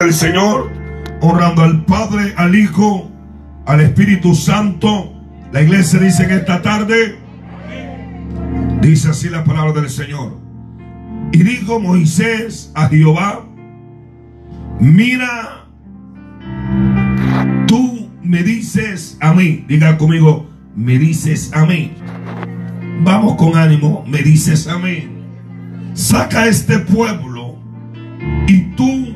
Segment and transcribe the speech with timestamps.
[0.00, 0.70] el Señor,
[1.20, 3.10] honrando al Padre, al Hijo,
[3.66, 5.12] al Espíritu Santo.
[5.52, 7.18] La iglesia dice en esta tarde,
[8.80, 10.38] dice así la palabra del Señor.
[11.32, 13.44] Y dijo Moisés a Jehová,
[14.80, 15.66] mira,
[17.66, 21.92] tú me dices a mí, diga conmigo, me dices a mí.
[23.02, 25.10] Vamos con ánimo, me dices a mí.
[25.92, 27.58] Saca este pueblo
[28.46, 29.09] y tú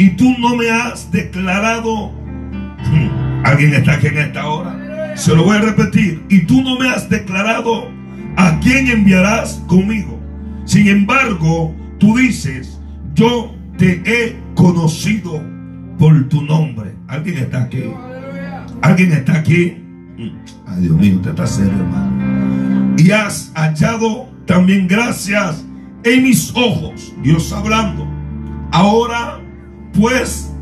[0.00, 2.08] y tú no me has declarado.
[2.08, 5.14] Hmm, Alguien está aquí en esta hora.
[5.14, 6.24] Se lo voy a repetir.
[6.30, 7.90] Y tú no me has declarado
[8.38, 10.18] a quién enviarás conmigo.
[10.64, 12.80] Sin embargo, tú dices,
[13.12, 15.42] yo te he conocido
[15.98, 16.94] por tu nombre.
[17.06, 17.84] Alguien está aquí.
[18.80, 19.76] Alguien está aquí.
[20.16, 20.30] Hmm,
[20.66, 22.94] ay, Dios mío, usted está serio, hermano.
[22.96, 25.62] Y has hallado también gracias
[26.04, 27.12] en mis ojos.
[27.22, 28.08] Dios hablando.
[28.72, 29.39] Ahora
[29.92, 30.52] pues,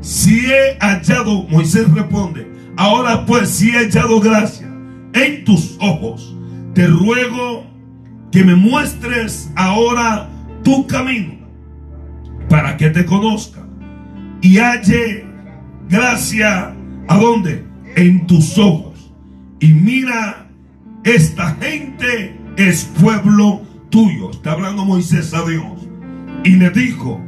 [0.00, 4.68] si he hallado, Moisés responde, ahora pues, si he hallado gracia
[5.12, 6.36] en tus ojos,
[6.74, 7.64] te ruego
[8.30, 10.28] que me muestres ahora
[10.62, 11.34] tu camino
[12.48, 13.64] para que te conozca
[14.42, 15.24] y halle
[15.88, 16.74] gracia
[17.08, 17.64] a dónde?
[17.96, 19.12] En tus ojos.
[19.60, 20.48] Y mira,
[21.04, 24.30] esta gente es pueblo tuyo.
[24.30, 25.88] Está hablando Moisés a Dios.
[26.44, 27.23] Y le dijo,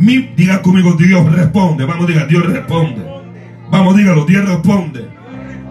[0.00, 1.84] mi, diga conmigo, Dios responde.
[1.84, 3.04] Vamos, diga, Dios responde.
[3.70, 5.06] Vamos, dígalo, Dios responde.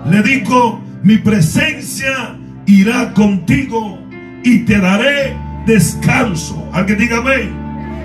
[0.05, 3.97] Le dijo, mi presencia irá contigo
[4.44, 6.69] y te daré descanso.
[6.71, 7.49] Alguien diga amén.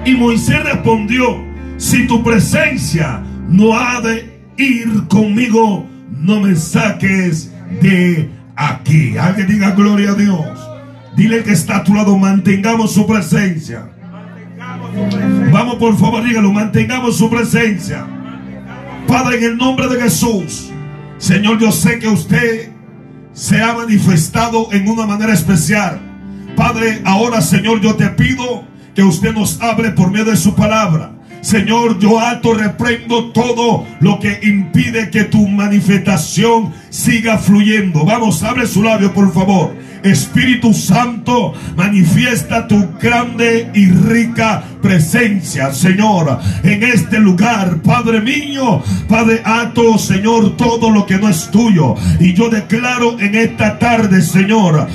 [0.07, 1.45] Y Moisés respondió,
[1.77, 9.19] si tu presencia no ha de ir conmigo, no me saques de aquí.
[9.19, 10.71] Alguien diga gloria a Dios.
[11.17, 13.91] Dile que está a tu lado, mantengamos su presencia.
[15.53, 18.07] Vamos por favor, dígalo, mantengamos su presencia.
[19.07, 20.71] Padre, en el nombre de Jesús,
[21.19, 22.71] Señor, yo sé que usted
[23.33, 26.01] se ha manifestado en una manera especial.
[26.57, 31.13] Padre, ahora Señor, yo te pido que usted nos hable por medio de su palabra.
[31.41, 38.05] Señor, yo alto reprendo todo lo que impide que tu manifestación siga fluyendo.
[38.07, 39.75] Vamos, abre su labio, por favor.
[40.03, 47.79] Espíritu Santo, manifiesta tu grande y rica presencia, Señor, en este lugar.
[47.83, 51.95] Padre mío, Padre ato, Señor, todo lo que no es tuyo.
[52.21, 54.87] Y yo declaro en esta tarde, Señor,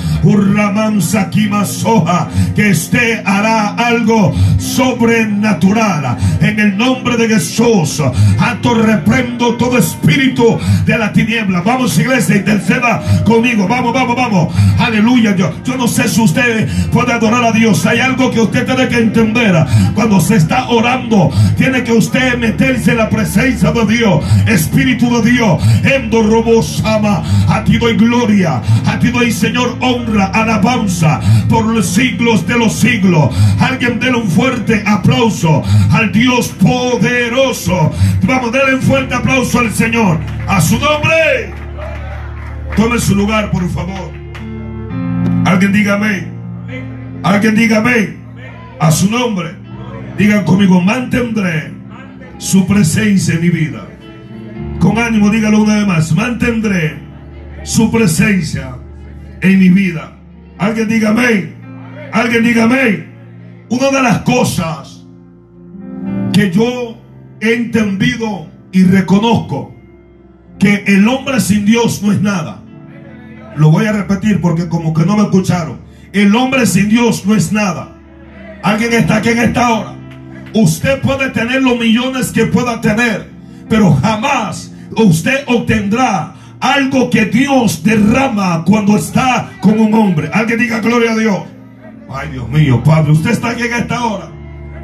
[1.00, 6.16] Sakima Soja, que usted hará algo sobrenatural.
[6.40, 8.00] En el nombre de Jesús,
[8.38, 11.62] ato, reprendo todo espíritu de la tiniebla.
[11.62, 13.66] Vamos, iglesia, interceda conmigo.
[13.66, 14.54] Vamos, vamos, vamos.
[14.78, 15.34] Aleluya.
[15.34, 17.84] Yo, yo no sé si usted puede adorar a Dios.
[17.86, 19.56] Hay algo que usted tiene que entender.
[19.94, 24.24] Cuando se está orando, tiene que usted meterse en la presencia de Dios.
[24.46, 25.62] Espíritu de Dios.
[25.84, 27.22] Endo Robosama.
[27.48, 28.62] A ti doy gloria.
[28.86, 33.34] A ti doy, Señor, honra, alabanza por los siglos de los siglos.
[33.58, 37.92] Alguien déle un fuerte aplauso al Dios poderoso.
[38.22, 40.18] Vamos, denle un fuerte aplauso al Señor.
[40.46, 41.52] A su nombre.
[42.76, 44.12] Tome su lugar, por favor.
[45.44, 46.32] Alguien diga amén.
[47.22, 48.18] Alguien diga amén.
[48.78, 49.56] A su nombre.
[50.20, 51.72] Digan conmigo, mantendré
[52.36, 53.88] su presencia en mi vida.
[54.78, 56.12] Con ánimo, dígalo una vez más.
[56.12, 56.98] Mantendré
[57.62, 58.76] su presencia
[59.40, 60.12] en mi vida.
[60.58, 61.54] Alguien diga amén.
[62.12, 63.14] Alguien diga amén.
[63.70, 65.06] Una de las cosas
[66.34, 67.00] que yo
[67.40, 69.74] he entendido y reconozco
[70.58, 72.62] que el hombre sin Dios no es nada.
[73.56, 75.80] Lo voy a repetir porque como que no me escucharon.
[76.12, 77.96] El hombre sin Dios no es nada.
[78.62, 79.99] Alguien está aquí en esta hora.
[80.54, 83.30] Usted puede tener los millones que pueda tener,
[83.68, 90.30] pero jamás usted obtendrá algo que Dios derrama cuando está con un hombre.
[90.32, 91.38] Alguien diga gloria a Dios.
[92.12, 94.30] Ay, Dios mío, Padre, usted está aquí en esta hora.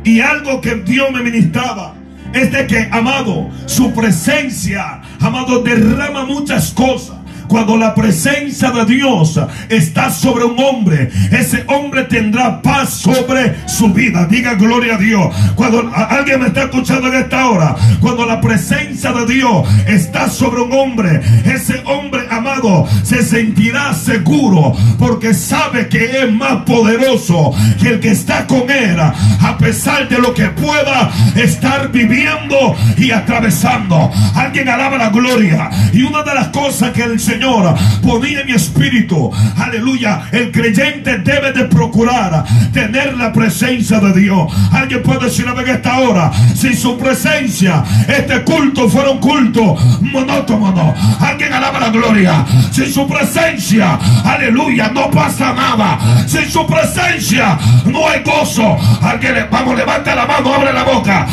[0.05, 1.95] Y algo que Dios me ministraba
[2.33, 7.17] es de que, amado, su presencia, amado, derrama muchas cosas.
[7.49, 13.93] Cuando la presencia de Dios está sobre un hombre, ese hombre tendrá paz sobre su
[13.93, 14.27] vida.
[14.27, 15.35] Diga gloria a Dios.
[15.55, 20.63] Cuando alguien me está escuchando en esta hora, cuando la presencia de Dios está sobre
[20.63, 27.89] un hombre, ese hombre amado se sentirá seguro porque sabe que es más poderoso que
[27.89, 34.11] el que está con él, a pesar de lo que pueda estar viviendo y atravesando.
[34.35, 35.71] Alguien alaba la gloria.
[35.93, 39.31] Y una de las cosas que el Señor Señor ponía en mi espíritu.
[39.59, 40.23] Aleluya.
[40.33, 44.51] El creyente debe de procurar tener la presencia de Dios.
[44.73, 50.95] Alguien puede decir a esta hora, si su presencia, este culto fuera un culto monótono,
[51.21, 52.47] alguien alaba la gloria.
[52.71, 55.99] Sin su presencia, aleluya, no pasa nada.
[56.27, 58.79] Sin su presencia, no hay gozo.
[59.03, 61.27] Alguien, vamos, levanta la mano, abre la boca.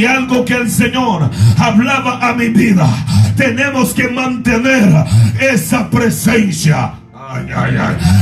[0.00, 2.88] Y algo que el Señor hablaba a mi vida.
[3.36, 4.88] Tenemos que mantener
[5.38, 6.99] esa presencia.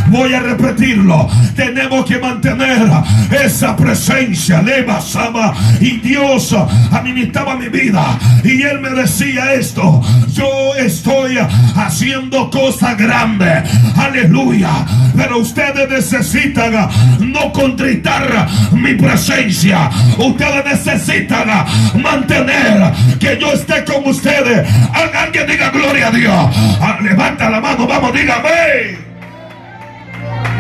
[0.09, 1.29] Voy a repetirlo.
[1.57, 2.89] Tenemos que mantener
[3.31, 4.61] esa presencia.
[4.61, 5.55] Leva, Sama.
[5.81, 6.55] Y Dios
[6.91, 8.19] administraba mi vida.
[8.45, 10.03] Y Él me decía esto.
[10.29, 11.39] Yo estoy
[11.75, 13.65] haciendo cosas grandes.
[13.97, 14.71] Aleluya.
[15.17, 16.89] Pero ustedes necesitan
[17.21, 19.91] no contritar mi presencia.
[20.19, 21.49] Ustedes necesitan
[22.03, 24.69] mantener que yo esté con ustedes.
[24.93, 26.57] Alguien diga gloria a Dios.
[26.81, 27.87] Ah, levanta la mano.
[27.87, 28.98] Vamos, dígame.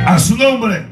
[0.06, 0.86] A su nombre.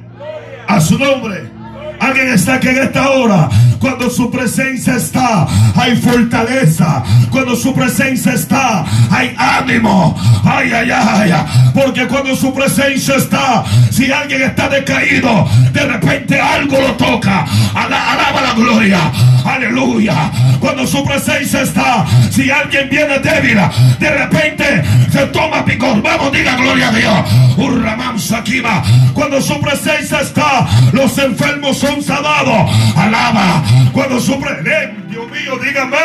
[0.69, 1.56] A su nombre.
[2.01, 3.49] Alguien está aquí en esta hora.
[3.79, 7.03] Cuando su presencia está, hay fortaleza.
[7.31, 10.17] Cuando su presencia está, hay ánimo.
[10.45, 11.33] Ay, ay, ay.
[11.75, 17.45] Porque cuando su presencia está, si alguien está decaído, de repente algo lo toca.
[17.75, 19.13] Alaba la gloria.
[19.45, 20.31] Aleluya.
[20.61, 23.59] Cuando su presencia está, si alguien viene débil,
[24.01, 24.83] de repente
[25.13, 26.03] se toma picor.
[26.03, 27.57] Vamos, diga gloria a Dios.
[27.57, 28.83] Urramam Sakima.
[29.15, 32.97] Cuando su presencia está, los enfermos son sanados.
[32.97, 33.63] Alaba.
[33.93, 35.97] Cuando su presencia, Dios mío, dígame.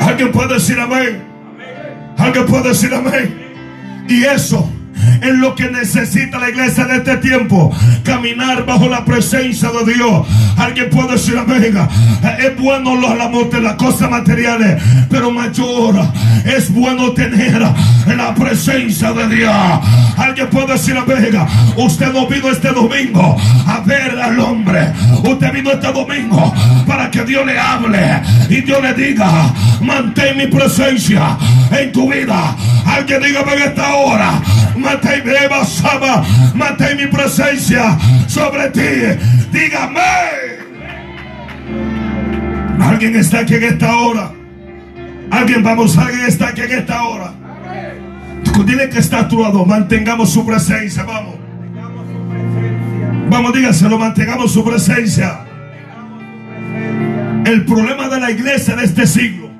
[0.00, 1.24] Alguien puede decir amén.
[2.18, 4.04] Alguien puede decir amén.
[4.08, 4.70] Y eso
[5.22, 7.72] es lo que necesita la iglesia de este tiempo.
[8.04, 10.26] Caminar bajo la presencia de Dios.
[10.56, 11.76] Alguien puede decir amén.
[12.38, 14.82] Es bueno los de las cosas materiales.
[15.10, 15.96] Pero mayor
[16.44, 19.54] es bueno tener la presencia de Dios.
[20.16, 21.36] Alguien puede decir amén.
[21.76, 23.36] Usted no vino este domingo
[23.66, 24.92] a ver al hombre.
[25.22, 26.52] Usted vino este domingo
[26.86, 31.36] para que Dios le hable y Dios le diga: mantén mi presencia
[31.70, 32.56] en tu vida.
[32.96, 34.42] Alguien diga en esta hora
[34.76, 35.22] Mantén,
[36.54, 37.96] mantén mi presencia
[38.26, 39.16] sobre ti.
[39.52, 40.00] Dígame.
[42.80, 44.30] Alguien está aquí en esta hora.
[45.30, 47.32] Alguien, vamos, alguien está aquí en esta hora.
[48.64, 49.64] Dile que está actuado.
[49.66, 51.04] Mantengamos su presencia.
[51.04, 51.36] Vamos.
[53.28, 53.98] Vamos, dígaselo.
[53.98, 55.40] Mantengamos su presencia.
[57.44, 59.50] El problema de la iglesia de este siglo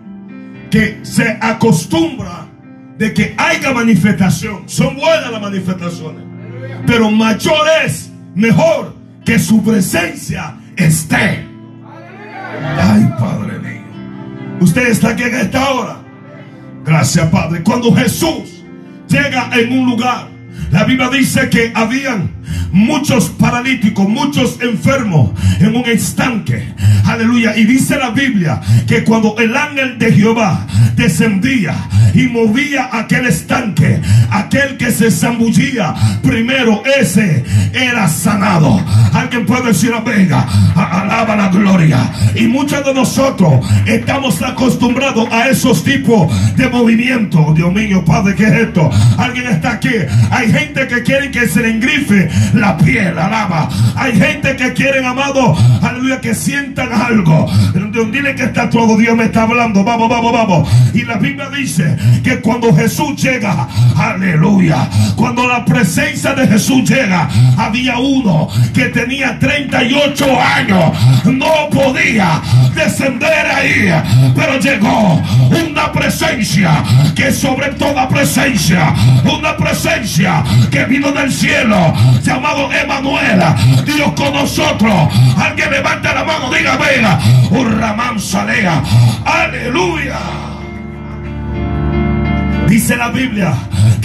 [0.71, 2.46] que se acostumbra
[2.99, 4.69] de que haya manifestación.
[4.69, 6.23] Son buenas las manifestaciones.
[6.87, 8.95] Pero mayor es, mejor
[9.25, 11.45] que su presencia esté.
[12.79, 13.83] Ay, Padre mío.
[14.61, 15.97] Usted está aquí en esta hora.
[16.85, 17.63] Gracias, Padre.
[17.63, 18.63] Cuando Jesús
[19.09, 20.29] llega en un lugar,
[20.71, 22.31] la Biblia dice que habían
[22.73, 26.69] muchos paralíticos, muchos enfermos en un estanque.
[27.05, 27.57] Aleluya.
[27.57, 30.67] Y dice la Biblia que cuando el ángel de Jehová
[30.97, 31.75] descendía
[32.15, 34.01] y movía aquel estanque,
[34.31, 38.83] aquel que se zambullía primero, ese era sanado.
[39.13, 42.11] Alguien puede decir venga, alaba la gloria.
[42.35, 47.55] Y muchos de nosotros estamos acostumbrados a esos tipos de movimientos.
[47.55, 48.91] Dios mío, Padre, ¿qué es esto?
[49.19, 49.95] Alguien está aquí.
[50.31, 53.69] Hay gente que quiere que se le engrife la piel, alaba.
[53.97, 57.51] Hay gente que quieren, amado, aleluya, que sientan algo.
[58.13, 59.83] Dile que está todo, Dios me está hablando.
[59.85, 60.69] Vamos, vamos, vamos.
[60.95, 67.29] Y la Biblia dice que cuando Jesús llega, aleluya, cuando la presencia de Jesús llega,
[67.57, 70.93] había uno que tenía 38 años,
[71.25, 72.41] no podía
[72.75, 73.93] descender ahí,
[74.35, 75.23] pero llegó
[75.69, 76.83] una presencia
[77.15, 78.95] que sobre toda presencia,
[79.25, 81.95] una presencia que vino del cielo,
[82.27, 83.41] llamado Emanuel,
[83.85, 84.93] Dios con nosotros.
[85.39, 87.19] Alguien levanta la mano, diga, venga,
[87.51, 88.83] un ramán salea,
[89.25, 90.19] aleluya.
[92.69, 93.55] Dice la Biblia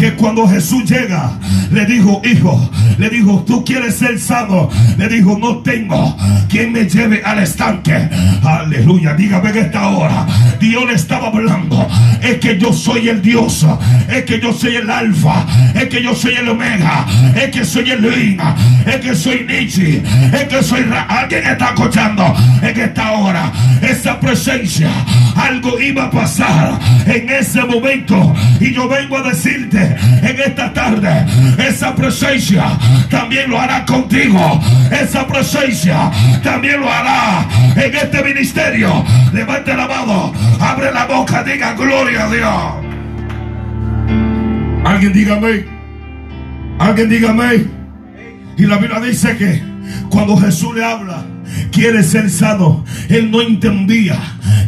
[0.02, 1.30] que cuando Jesús llega,
[1.70, 4.68] le dijo, hijo, le dijo, tú quieres ser sano.
[4.98, 6.18] Le dijo, no tengo
[6.50, 8.10] quien me lleve al estanque.
[8.44, 10.26] Aleluya, dígame en esta hora.
[10.60, 11.88] Dios le estaba hablando.
[12.20, 13.64] Es que yo soy el Dios.
[14.10, 15.46] Es que yo soy el alfa.
[15.76, 17.06] Es que yo soy el omega.
[17.36, 18.56] Es que soy el lina.
[18.88, 20.02] Es que soy Nietzsche.
[20.34, 20.84] Es que soy...
[21.08, 23.52] Alguien está escuchando en esta hora.
[23.84, 24.90] Esa presencia.
[25.36, 28.34] Algo iba a pasar en ese momento.
[28.60, 29.91] Y yo vengo a decirte
[30.22, 31.26] en esta tarde,
[31.58, 32.78] esa presencia
[33.10, 34.60] también lo hará contigo.
[34.92, 36.12] Esa presencia
[36.44, 37.46] también lo hará
[37.76, 39.04] en este ministerio.
[39.34, 42.92] Levante la mano, abre la boca, diga gloria a Dios.
[44.86, 45.66] Alguien dígame.
[46.80, 47.66] Alguien dígame.
[48.58, 49.62] Y la Biblia dice que
[50.10, 51.24] cuando Jesús le habla,
[51.72, 52.84] quiere ser sano.
[53.10, 54.18] Él no entendía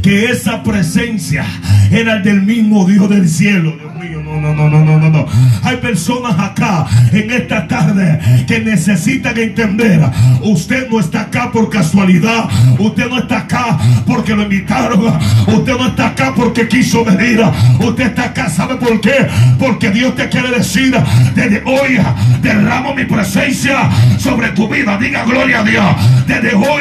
[0.02, 1.46] que esa presencia
[1.92, 3.76] era el del mismo Dios del cielo.
[4.24, 5.26] No, no, no, no, no, no.
[5.64, 10.02] Hay personas acá en esta tarde que necesitan entender.
[10.42, 12.50] Usted no está acá por casualidad.
[12.80, 15.18] Usted no está acá porque lo invitaron.
[15.48, 17.42] Usted no está acá porque quiso venir.
[17.80, 19.28] Usted está acá, ¿sabe por qué?
[19.60, 20.96] Porque Dios te quiere decir,
[21.36, 22.00] desde hoy
[22.42, 24.98] derramo mi presencia sobre tu vida.
[24.98, 25.86] Diga gloria a Dios.
[26.28, 26.73] Desde hoy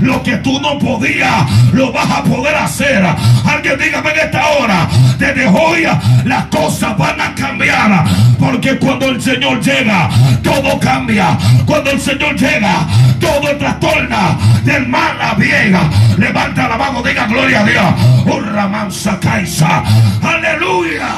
[0.00, 3.04] lo que tú no podías, lo vas a poder hacer.
[3.44, 5.86] Alguien dígame en esta hora, desde hoy
[6.24, 8.04] las cosas van a cambiar.
[8.38, 10.08] Porque cuando el Señor llega,
[10.42, 11.36] todo cambia.
[11.66, 12.86] Cuando el Señor llega,
[13.20, 14.38] todo trastorna.
[14.64, 15.76] Del mal a bien.
[16.18, 17.84] Levanta la mano, diga gloria a Dios.
[18.26, 19.82] Un ramanza caisa.
[20.22, 21.08] Aleluya.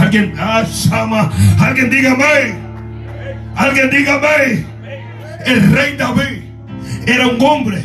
[0.00, 0.64] Alguien, ah.
[1.60, 2.54] Alguien dígame.
[3.56, 4.71] Alguien dígame.
[5.46, 6.42] El rey David
[7.06, 7.82] era un hombre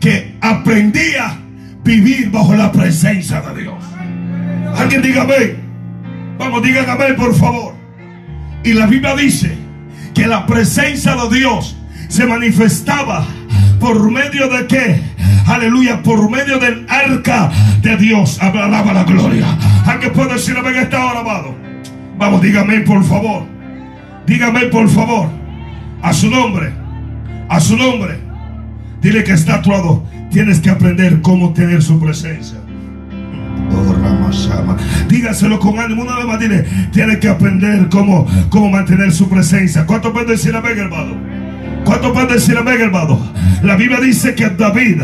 [0.00, 1.38] que aprendía a
[1.82, 3.82] vivir bajo la presencia de Dios.
[4.76, 5.56] Alguien dígame.
[6.38, 7.74] Vamos, dígame por favor.
[8.64, 9.56] Y la Biblia dice
[10.14, 11.76] que la presencia de Dios
[12.08, 13.26] se manifestaba
[13.80, 15.02] por medio de qué?
[15.46, 17.50] Aleluya, por medio del arca
[17.82, 18.40] de Dios.
[18.40, 19.46] Alaba la gloria.
[19.86, 21.54] Alguien puede decir amén esta hora, amado.
[22.16, 23.46] Vamos, dígame por favor.
[24.26, 25.28] Dígame por favor.
[26.02, 26.83] A su nombre.
[27.48, 28.18] A su nombre.
[29.00, 30.04] Dile que está actuado.
[30.30, 32.58] Tienes que aprender cómo tener su presencia.
[35.08, 36.40] Dígaselo con ánimo una vez más.
[36.40, 39.86] Dile, tienes que aprender cómo, cómo mantener su presencia.
[39.86, 41.14] ¿Cuánto pueden decir amén, hermano?
[41.84, 43.20] ¿Cuánto pueden decir amén, hermano?
[43.62, 45.02] La Biblia dice que David,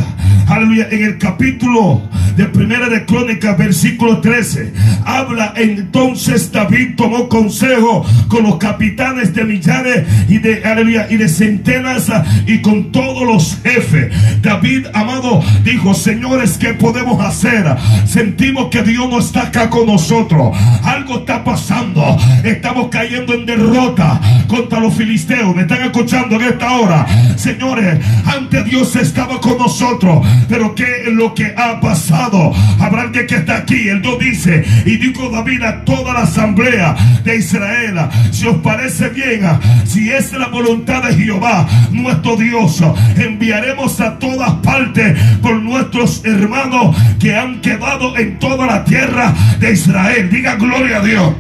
[0.52, 2.02] en el capítulo
[2.37, 4.73] de Primera de Crónicas, versículo 13,
[5.04, 11.28] habla entonces David tomó consejo con los capitanes de millares y de, aleluya, y de
[11.28, 12.11] centenas
[12.47, 14.12] y con todos los jefes.
[14.42, 17.64] David, amado, dijo, señores, ¿qué podemos hacer?
[18.07, 20.57] Sentimos que Dios no está acá con nosotros.
[20.83, 22.16] Algo está pasando.
[22.42, 25.54] Estamos cayendo en derrota contra los filisteos.
[25.54, 27.07] ¿Me están escuchando en esta hora?
[27.37, 30.26] Señores, ante Dios estaba con nosotros.
[30.49, 32.53] Pero ¿qué es lo que ha pasado?
[32.79, 33.89] Habrá alguien que está aquí.
[33.89, 37.97] El Dios dice, y dijo David a toda la asamblea de Israel,
[38.31, 39.43] si os parece bien,
[39.85, 42.83] si es la voluntad de Jehová, nuestro Dios,
[43.17, 49.73] enviaremos a todas partes por nuestros hermanos que han quedado en toda la tierra de
[49.73, 50.31] Israel.
[50.31, 51.35] Diga gloria a Dios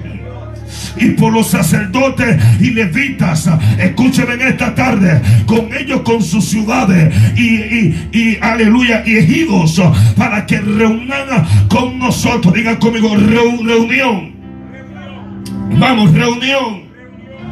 [0.96, 3.48] y por los sacerdotes y levitas.
[3.78, 9.80] Escúcheme en esta tarde, con ellos, con sus ciudades y, y, aleluya, y ejidos,
[10.16, 12.54] para que reúnan con nosotros.
[12.54, 14.32] Digan conmigo, reunión.
[15.78, 16.90] Vamos, reunión.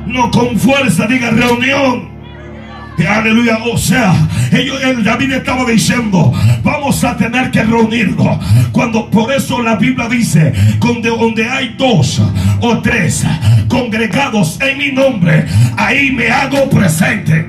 [0.07, 2.18] No con fuerza, diga reunión.
[3.07, 3.59] Aleluya.
[3.73, 4.15] O sea,
[4.53, 8.39] ellos, el David estaba diciendo, vamos a tener que reunirnos.
[8.73, 12.21] Cuando por eso la Biblia dice, donde, donde hay dos
[12.61, 13.25] o tres
[13.69, 17.47] congregados en mi nombre, ahí me hago presente.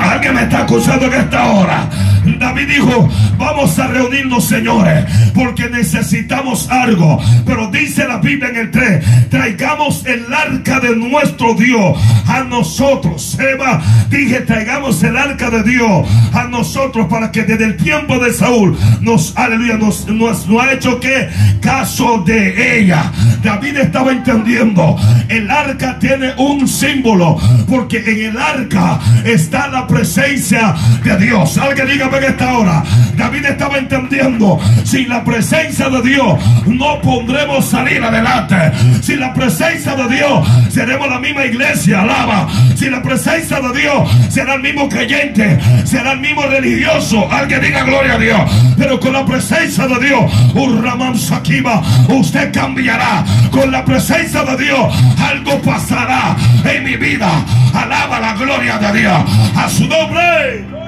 [0.00, 1.88] Alguien me está acusando en esta hora.
[2.38, 5.04] David dijo, vamos a reunirnos, señores,
[5.34, 7.20] porque necesitamos algo.
[7.44, 13.38] Pero dice la Biblia en el 3, traigamos el arca de nuestro Dios a nosotros.
[13.38, 13.80] Eva,
[14.10, 18.76] dije, traigamos el arca de Dios a nosotros para que desde el tiempo de Saúl
[19.00, 21.28] nos, aleluya, nos, nos, ha hecho que
[21.60, 23.12] caso de ella.
[23.42, 24.96] David estaba entendiendo,
[25.28, 31.58] el arca tiene un símbolo, porque en el arca está la presencia de Dios.
[31.58, 32.84] Alguien dígame en esta hora.
[33.16, 34.58] David estaba entendiendo.
[34.84, 38.56] Sin la presencia de Dios no podremos salir adelante.
[39.02, 42.02] Sin la presencia de Dios seremos la misma iglesia.
[42.02, 42.48] Alaba.
[42.74, 45.58] Sin la presencia de Dios será el mismo creyente.
[45.84, 47.30] Será el mismo religioso.
[47.30, 48.40] Alguien diga gloria a Dios.
[48.76, 53.24] Pero con la presencia de Dios, Urraman Sakiba, usted cambiará.
[53.50, 57.30] Con la presencia de Dios, algo pasará en mi vida.
[57.74, 59.22] Alaba la gloria de Dios.
[59.56, 60.85] A su nombre.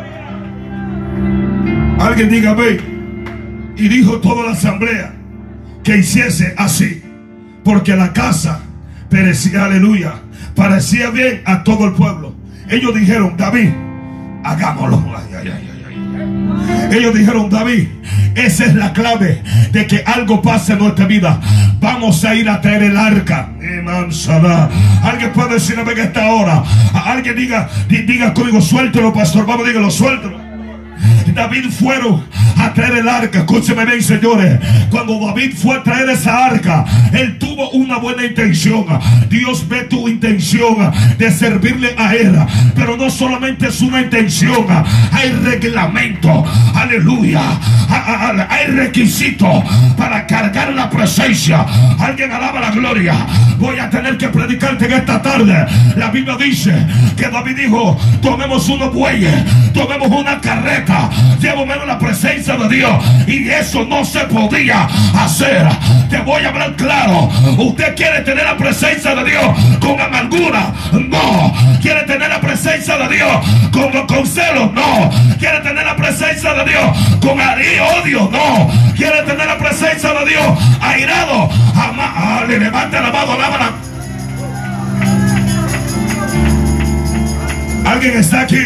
[1.99, 2.57] Alguien diga
[3.76, 5.14] Y dijo toda la asamblea
[5.83, 7.02] que hiciese así.
[7.64, 8.61] Porque la casa
[9.09, 10.14] perecía, aleluya,
[10.55, 12.35] parecía bien a todo el pueblo.
[12.69, 13.71] Ellos dijeron, David,
[14.45, 15.02] hagámoslo.
[15.17, 17.88] Ay, ay, ay, Ellos dijeron, David,
[18.35, 21.40] esa es la clave de que algo pase en nuestra vida.
[21.81, 23.50] Vamos a ir a traer el arca.
[25.02, 26.62] Alguien puede decir a esta hora.
[27.05, 29.47] Alguien diga, diga conmigo, suéltelo, pastor.
[29.47, 30.38] Vamos, dígalo, suéltelo.
[31.38, 32.25] David fueron
[32.57, 33.38] a traer el arca.
[33.38, 34.59] Escúcheme bien, señores.
[34.90, 38.85] Cuando David fue a traer esa arca, él tuvo una buena intención.
[39.28, 42.37] Dios ve tu intención de servirle a él.
[42.75, 44.66] Pero no solamente es una intención,
[45.12, 46.45] hay reglamento.
[46.75, 47.40] Aleluya.
[48.50, 49.64] Hay requisitos
[49.97, 51.64] para cargar la presencia.
[51.99, 53.14] Alguien alaba la gloria.
[53.59, 55.66] Voy a tener que predicarte en esta tarde.
[55.97, 56.75] La Biblia dice
[57.16, 59.35] que David dijo: Tomemos unos bueyes,
[59.73, 62.92] tomemos una carreta, llevo menos la presencia de Dios.
[63.26, 65.66] Y eso no se podía hacer.
[66.11, 67.28] Te voy a hablar claro.
[67.58, 69.44] Usted quiere tener la presencia de Dios
[69.80, 70.73] con amargura.
[70.92, 71.54] No.
[71.80, 73.30] Quiere tener la presencia de Dios
[73.73, 74.73] con, con celos.
[74.73, 75.11] No.
[75.38, 78.28] Quiere tener la presencia de Dios con odio.
[78.30, 78.70] No.
[78.97, 80.47] Quiere tener la presencia de Dios
[80.80, 81.50] airado.
[82.49, 83.88] le levanta la mano.
[87.85, 88.64] ¿Alguien está aquí?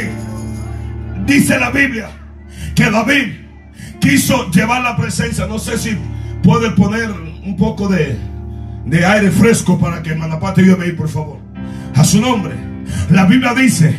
[1.26, 2.08] Dice la Biblia
[2.82, 3.32] que David
[4.00, 5.46] quiso llevar la presencia.
[5.46, 5.96] No sé si
[6.42, 8.18] puede poner un poco de,
[8.84, 11.38] de aire fresco para que Manapate ayude ahí, por favor.
[11.94, 12.54] A su nombre.
[13.10, 13.94] La Biblia dice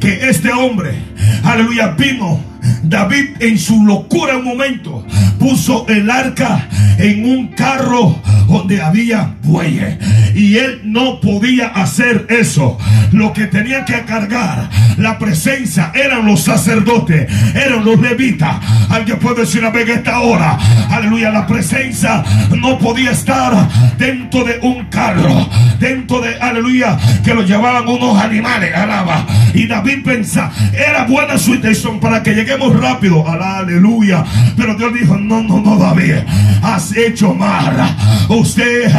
[0.00, 0.94] que este hombre,
[1.42, 2.40] aleluya, vino
[2.82, 5.06] David en su locura un momento
[5.38, 9.98] puso el arca en un carro donde había bueyes
[10.34, 12.78] y él no podía hacer eso.
[13.12, 18.56] Lo que tenía que cargar la presencia eran los sacerdotes, eran los levitas.
[18.90, 20.58] Alguien puede decir a ver esta hora,
[20.90, 22.24] aleluya, la presencia
[22.56, 25.48] no podía estar dentro de un carro,
[25.78, 29.26] dentro de, aleluya, que lo llevaban unos animales, alaba.
[29.54, 34.24] Y David pensa, era buena su intención para que lleguemos rápido, aleluya.
[34.56, 36.16] Pero Dios dijo, no, no, no, David,
[36.62, 37.96] has hecho mal.
[38.28, 38.90] Usted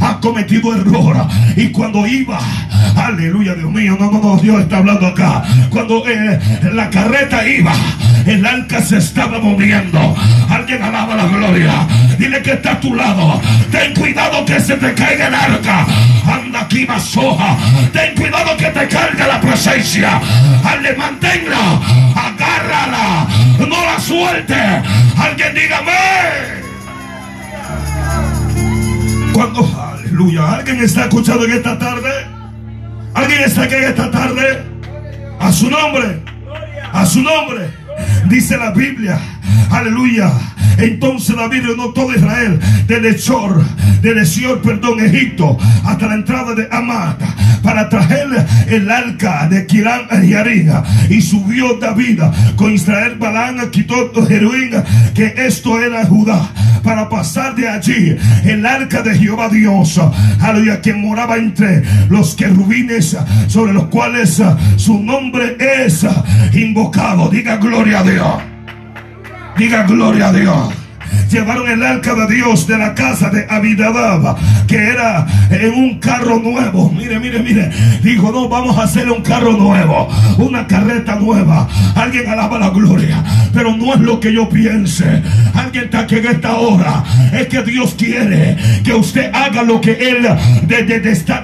[0.00, 1.26] ha cometido error.
[1.56, 2.38] Y cuando iba,
[2.96, 5.42] aleluya, Dios mío, no, no, no, Dios está hablando acá.
[5.70, 6.38] Cuando eh,
[6.72, 7.72] la carreta iba,
[8.26, 10.16] el arca se estaba moviendo.
[10.48, 11.86] Alguien alaba la gloria.
[12.18, 13.40] Dile que está a tu lado.
[13.70, 15.86] Ten cuidado que se te caiga el arca.
[16.26, 17.56] Anda aquí, soja.
[17.92, 20.20] Ten cuidado que te cargue la presencia.
[20.64, 21.80] Ale, manténla.
[22.48, 23.28] Agárrala.
[23.58, 24.54] No la suelte.
[25.16, 25.92] Alguien dígame.
[29.32, 32.10] Cuando, aleluya, alguien está escuchando en esta tarde.
[33.14, 34.64] Alguien está aquí en esta tarde.
[35.40, 36.22] A su nombre.
[36.92, 37.70] A su nombre.
[38.26, 39.18] Dice la Biblia.
[39.70, 40.32] Aleluya.
[40.78, 43.64] Entonces David reunió todo Israel, del Echor,
[44.00, 50.02] del Esior, perdón, Egipto, hasta la entrada de Amata, para traer el arca de Kirán
[50.22, 52.20] y Y subió David
[52.54, 54.70] con Israel Balán, quitó Jeruín,
[55.14, 56.48] que esto era Judá,
[56.84, 60.00] para pasar de allí el arca de Jehová Dios,
[60.40, 63.16] aleluya, que moraba entre los querubines,
[63.48, 64.40] sobre los cuales
[64.76, 66.06] su nombre es
[66.54, 67.28] invocado.
[67.28, 68.57] Diga gloria a Dios.
[69.58, 70.87] Diga gloria a Dios
[71.30, 76.38] llevaron el arca de Dios de la casa de Abinadab, que era en un carro
[76.38, 76.90] nuevo.
[76.90, 77.70] Mire, mire, mire.
[78.02, 81.68] Dijo, no, vamos a hacer un carro nuevo, una carreta nueva.
[81.94, 85.22] Alguien alaba la gloria, pero no es lo que yo piense.
[85.54, 87.04] Alguien está aquí en esta hora.
[87.32, 90.28] Es que Dios quiere que usted haga lo que Él
[90.66, 91.42] de, está,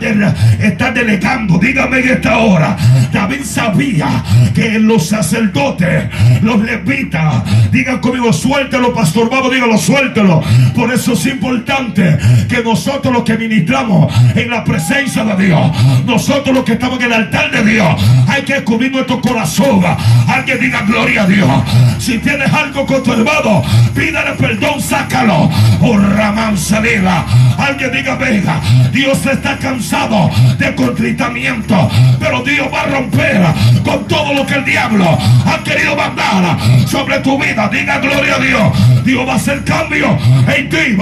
[0.61, 1.59] está delegando.
[1.59, 2.77] Dígame en esta hora.
[3.13, 4.23] David sabía
[4.55, 6.05] que los sacerdotes,
[6.43, 9.29] los levitas, digan conmigo, suéltelo, pastor.
[9.31, 10.43] Vamos, dígalo suéltelo.
[10.75, 15.71] Por eso es importante que nosotros los que ministramos en la presencia de Dios,
[16.05, 17.89] nosotros los que estamos en el altar de Dios,
[18.29, 19.83] hay que cubrir nuestro corazón.
[20.29, 21.51] Alguien diga gloria a Dios.
[21.99, 23.63] Si tienes algo con tu hermano,
[23.95, 25.51] pídale perdón, sácalo.
[25.81, 27.25] Oh, Ramán salida.
[27.59, 28.61] Alguien diga, venga,
[28.93, 33.43] Dios está cansado de contritamiento, pero Dios va a romper
[33.85, 35.07] con todo lo que el diablo
[35.47, 37.69] ha querido mandar sobre tu vida.
[37.69, 39.05] Diga gloria a Dios.
[39.05, 40.19] Dios va a hacer cambio
[40.57, 40.97] en ti.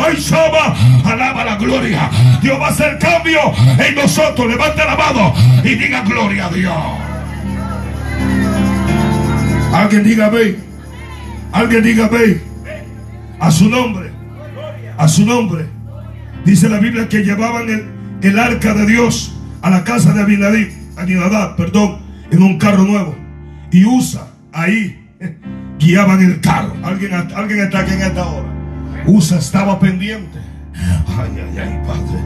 [1.05, 2.11] Alaba la gloria.
[2.43, 3.39] Dios va a hacer cambio
[3.79, 4.49] en nosotros.
[4.49, 6.75] Levante la mano y diga gloria a Dios.
[9.73, 10.59] Alguien diga ve.
[11.53, 12.43] Alguien diga ve.
[13.39, 14.11] A su nombre.
[14.99, 15.67] A su nombre.
[16.45, 17.87] Dice la Biblia que llevaban el,
[18.23, 20.23] el arca de Dios a la casa de
[20.97, 21.99] Abinadab, perdón,
[22.33, 23.17] en un carro nuevo.
[23.71, 24.99] Y usa ahí
[25.83, 26.75] guiaban el carro.
[26.83, 28.49] Alguien, alguien en esta hora.
[29.07, 30.39] Usa estaba pendiente.
[30.75, 32.23] Ay, ay, ay, Padre.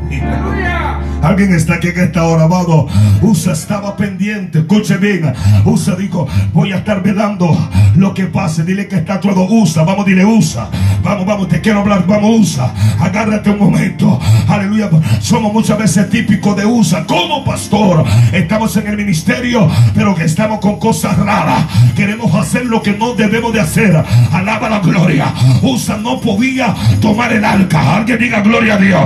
[1.23, 2.87] Alguien está aquí en esta hora, amado.
[3.21, 4.61] Usa estaba pendiente.
[4.61, 5.33] Escuche bien.
[5.65, 7.57] Usa dijo, voy a estar velando
[7.97, 8.63] lo que pase.
[8.63, 9.45] Dile que está todo.
[9.51, 10.69] Usa, vamos, dile, usa.
[11.03, 12.07] Vamos, vamos, te quiero hablar.
[12.07, 12.73] Vamos, usa.
[13.01, 14.21] Agárrate un momento.
[14.47, 14.89] Aleluya.
[15.21, 17.05] Somos muchas veces típicos de usa.
[17.07, 21.65] Como pastor, estamos en el ministerio, pero que estamos con cosas raras.
[21.97, 24.05] Queremos hacer lo que no debemos de hacer.
[24.33, 25.33] Alaba la gloria.
[25.63, 27.97] Usa no podía tomar el arca.
[27.97, 29.05] Alguien diga gloria a Dios.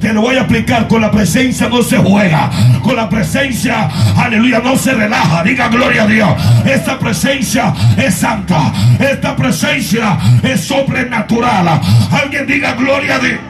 [0.00, 2.50] Te lo voy a explicar con la presencia no se juega.
[2.82, 5.42] Con la presencia, aleluya, no se relaja.
[5.42, 6.30] Diga gloria a Dios.
[6.64, 8.72] Esta presencia es santa.
[8.98, 11.80] Esta presencia es sobrenatural.
[12.10, 13.40] Alguien diga gloria a Dios.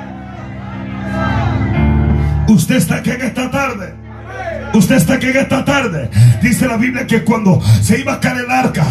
[2.48, 3.99] Usted está aquí en esta tarde.
[4.72, 6.10] Usted está aquí en esta tarde.
[6.42, 8.86] Dice la Biblia que cuando se iba a caer el arca,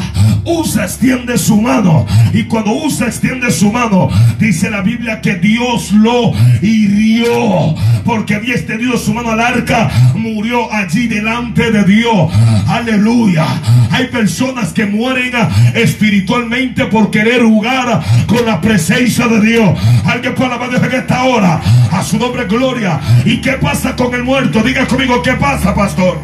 [0.45, 2.05] Usa extiende su mano.
[2.33, 7.75] Y cuando Usa extiende su mano, dice la Biblia que Dios lo hirió.
[8.03, 12.31] Porque había extendido su mano al arca, murió allí delante de Dios.
[12.67, 13.45] Aleluya.
[13.91, 15.33] Hay personas que mueren
[15.75, 19.79] espiritualmente por querer jugar con la presencia de Dios.
[20.05, 21.61] Alguien puede alabar en esta hora.
[21.91, 22.99] A su nombre, gloria.
[23.25, 24.61] ¿Y qué pasa con el muerto?
[24.61, 26.17] Diga conmigo, ¿qué pasa, pastor?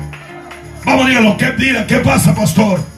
[0.85, 2.94] Vamos, dígalo, ¿qué, diga, ¿qué pasa, pastor?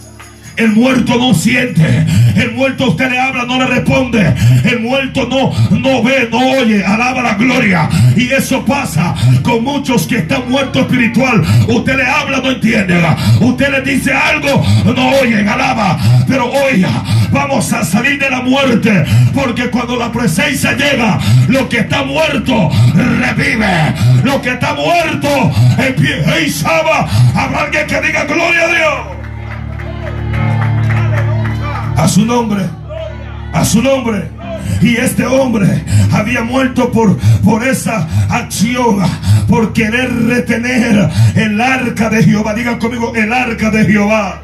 [0.57, 2.05] El muerto no siente.
[2.35, 4.33] El muerto usted le habla, no le responde.
[4.63, 6.83] El muerto no, no ve, no oye.
[6.83, 7.89] Alaba la gloria.
[8.15, 11.43] Y eso pasa con muchos que están muertos espiritual.
[11.67, 13.01] Usted le habla, no entiende.
[13.39, 15.47] Usted le dice algo, no oyen.
[15.47, 15.97] Alaba.
[16.27, 19.05] Pero oiga, vamos a salir de la muerte.
[19.33, 23.93] Porque cuando la presencia llega, lo que está muerto revive.
[24.23, 25.51] Lo que está muerto
[26.57, 29.26] Saba, habrá alguien que diga gloria a Dios.
[31.97, 32.63] A su nombre.
[33.53, 34.29] A su nombre.
[34.81, 38.99] Y este hombre había muerto por, por esa acción,
[39.47, 42.53] por querer retener el arca de Jehová.
[42.53, 44.41] Digan conmigo, el arca de Jehová.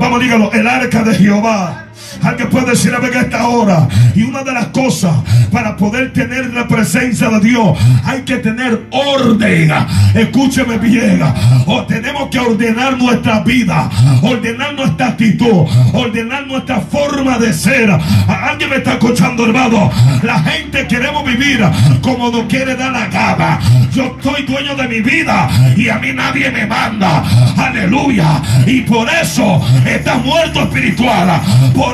[0.00, 1.85] Vamos, dígalo, el arca de Jehová.
[2.22, 3.88] Alguien puede decir a ver esta hora.
[4.14, 5.14] Y una de las cosas
[5.50, 9.72] para poder tener la presencia de Dios, hay que tener orden.
[10.14, 11.22] Escúcheme bien.
[11.66, 13.90] O tenemos que ordenar nuestra vida,
[14.22, 17.90] ordenar nuestra actitud, ordenar nuestra forma de ser.
[17.90, 19.90] Alguien me está escuchando, hermano.
[20.22, 21.60] La gente queremos vivir
[22.02, 23.60] como no quiere dar la gana.
[23.92, 27.24] Yo estoy dueño de mi vida y a mí nadie me manda.
[27.56, 28.42] Aleluya.
[28.66, 31.40] Y por eso está muerto espiritual.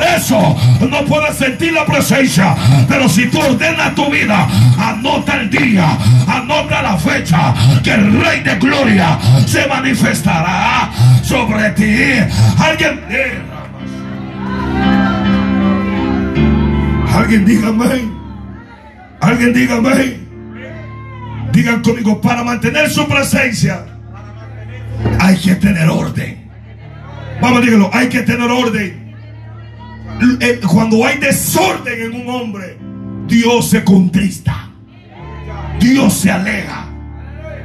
[0.00, 0.57] Eso
[0.88, 2.55] no puedes sentir la presencia.
[2.88, 4.46] Pero si tú ordenas tu vida,
[4.78, 7.52] anota el día, anota la fecha,
[7.83, 10.90] que el Rey de Gloria se manifestará
[11.22, 11.96] sobre ti.
[12.59, 13.00] Alguien.
[17.12, 18.14] Alguien diga amén.
[19.20, 20.22] Alguien diga amén.
[21.52, 23.85] Digan conmigo, para mantener su presencia
[25.20, 26.50] hay que tener orden.
[27.40, 29.01] Vamos, díganlo, hay que tener orden.
[30.40, 32.79] Eh, cuando hay desorden en un hombre,
[33.27, 34.70] Dios se contrista.
[35.81, 36.87] Dios se aleja.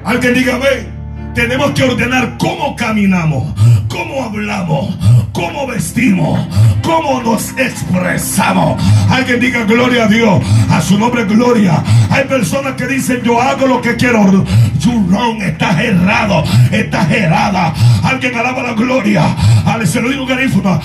[0.04, 0.97] Alguien dígame.
[1.38, 3.54] Tenemos que ordenar cómo caminamos,
[3.90, 4.98] cómo hablamos,
[5.34, 6.48] cómo vestimos,
[6.82, 8.82] cómo nos expresamos.
[9.08, 11.84] Alguien diga gloria a Dios, a su nombre gloria.
[12.10, 14.24] Hay personas que dicen yo hago lo que quiero.
[14.80, 17.72] You wrong, estás errado, estás errada.
[18.04, 19.36] Alguien alaba la gloria.
[20.02, 20.80] Lo digo garífuna.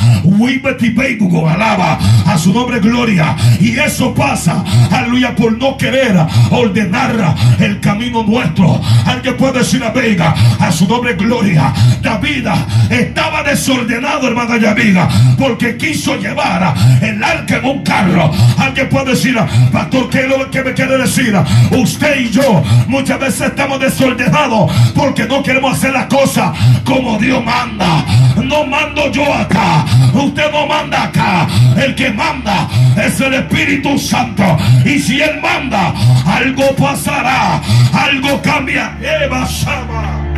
[1.49, 3.37] alaba a su nombre gloria.
[3.61, 6.17] Y eso pasa, aleluya, por no querer
[6.51, 8.81] ordenar el camino nuestro.
[9.07, 11.73] Alguien puede decir a Vega a su doble gloria.
[12.01, 12.47] David
[12.91, 18.31] estaba desordenado, hermana Yamiga, porque quiso llevar el arca en un carro.
[18.59, 19.37] Alguien puede decir,
[19.73, 21.37] pastor, ¿qué es lo que me quiere decir?
[21.71, 26.51] Usted y yo muchas veces estamos desordenados porque no queremos hacer las cosas
[26.85, 28.05] como Dios manda.
[28.43, 31.47] No mando yo acá, usted no manda acá.
[31.77, 34.43] El que manda es el Espíritu Santo.
[34.85, 35.93] Y si Él manda,
[36.27, 37.61] algo pasará,
[37.93, 38.97] algo cambia.
[39.01, 40.32] Eva Shama.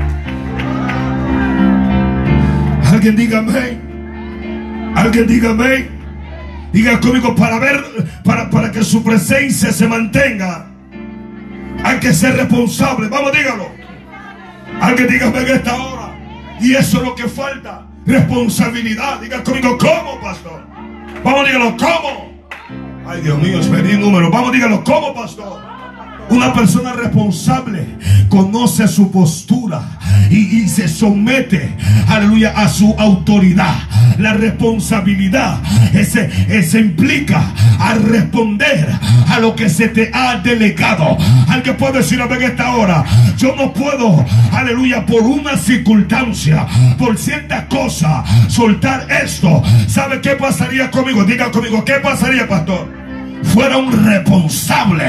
[3.04, 4.94] Alguien diga amén.
[4.96, 5.90] Alguien diga amén.
[6.72, 7.84] Diga conmigo para ver,
[8.24, 10.70] para, para que su presencia se mantenga.
[11.84, 13.08] Hay que ser responsable.
[13.08, 13.68] Vamos, dígalo.
[14.80, 16.16] Alguien diga amén esta hora.
[16.58, 17.86] Y eso es lo que falta.
[18.06, 19.20] Responsabilidad.
[19.20, 20.66] Diga conmigo, ¿cómo, pastor?
[21.22, 22.32] Vamos, dígalo, ¿cómo?
[23.06, 24.30] Ay, Dios mío, es número.
[24.30, 25.73] Vamos, dígalo, ¿cómo, pastor?
[26.30, 27.86] Una persona responsable
[28.28, 29.82] conoce su postura
[30.30, 31.76] y, se somete,
[32.08, 33.74] aleluya, a su autoridad.
[34.18, 35.58] la responsabilidad.
[35.92, 38.88] Ese, ese implica a responder
[39.28, 41.16] a lo que se te ha delegado.
[41.48, 43.04] Alguien puede decir a ver esta hora,
[43.36, 46.66] yo no puedo, aleluya, por una circunstancia,
[46.98, 49.62] por cierta cosa, soltar esto.
[49.88, 51.24] ¿Sabe qué pasaría conmigo?
[51.24, 53.03] Diga conmigo, ¿qué pasaría, pastor?
[53.44, 55.04] Fuera un responsable,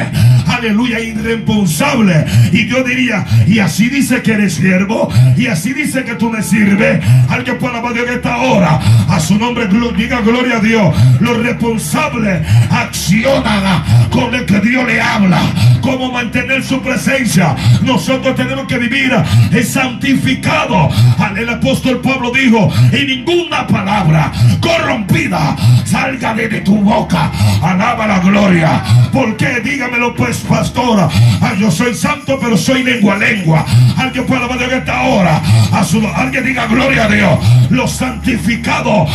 [0.47, 2.25] aleluya, irresponsable.
[2.51, 6.41] Y yo diría, y así dice que eres siervo, y así dice que tú me
[6.43, 7.03] sirves.
[7.29, 9.67] Alguien pueda alabar en esta hora, a su nombre,
[9.97, 10.95] diga gloria a Dios.
[11.19, 15.41] Los responsables accionan con el que Dios le habla,
[15.81, 17.55] cómo mantener su presencia.
[17.81, 19.13] Nosotros tenemos que vivir
[19.51, 20.89] es santificado.
[21.35, 27.29] El apóstol Pablo dijo, y ninguna palabra corrompida salga de tu boca.
[27.61, 28.83] Alaba la gloria.
[29.11, 29.61] ¿Por qué?
[29.61, 31.09] Dígamelo pues, pastora.
[31.41, 33.65] Ah, yo soy santo, pero soy lengua lengua.
[33.97, 35.41] Alguien puede hablar de esta hora.
[35.71, 37.39] A su, alguien diga gloria a Dios.
[37.69, 39.09] Los santificados.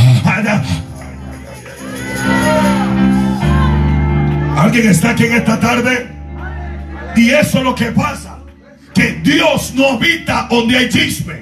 [4.56, 6.08] Alguien está aquí en esta tarde.
[7.16, 8.38] Y eso es lo que pasa.
[8.94, 11.34] Que Dios no habita donde hay chisme.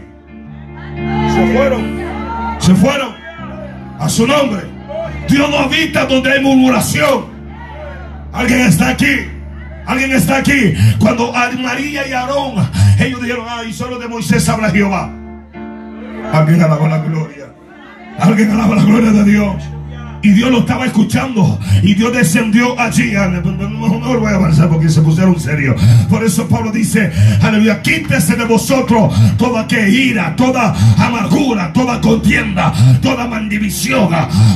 [1.35, 1.99] Se fueron.
[2.59, 3.15] Se fueron.
[3.99, 4.63] A su nombre.
[5.29, 7.38] Dios no habita donde hay murmuración.
[8.39, 9.27] Alguien está aquí.
[9.85, 10.73] Alguien está aquí.
[11.01, 12.71] Cuando María y Aarón,
[13.01, 15.11] ellos dijeron, ay, solo de Moisés habla Jehová.
[16.33, 17.53] Alguien alaba la gloria.
[18.17, 19.57] Alguien alaba la gloria de Dios.
[20.23, 21.59] Y Dios lo estaba escuchando.
[21.83, 23.13] Y Dios descendió allí.
[23.13, 25.75] No voy a avanzar porque se pusieron serio.
[26.09, 32.73] Por eso Pablo dice, aleluya, quítese de vosotros toda que ira, toda amargura, toda contienda,
[33.01, 34.09] toda mandivisión.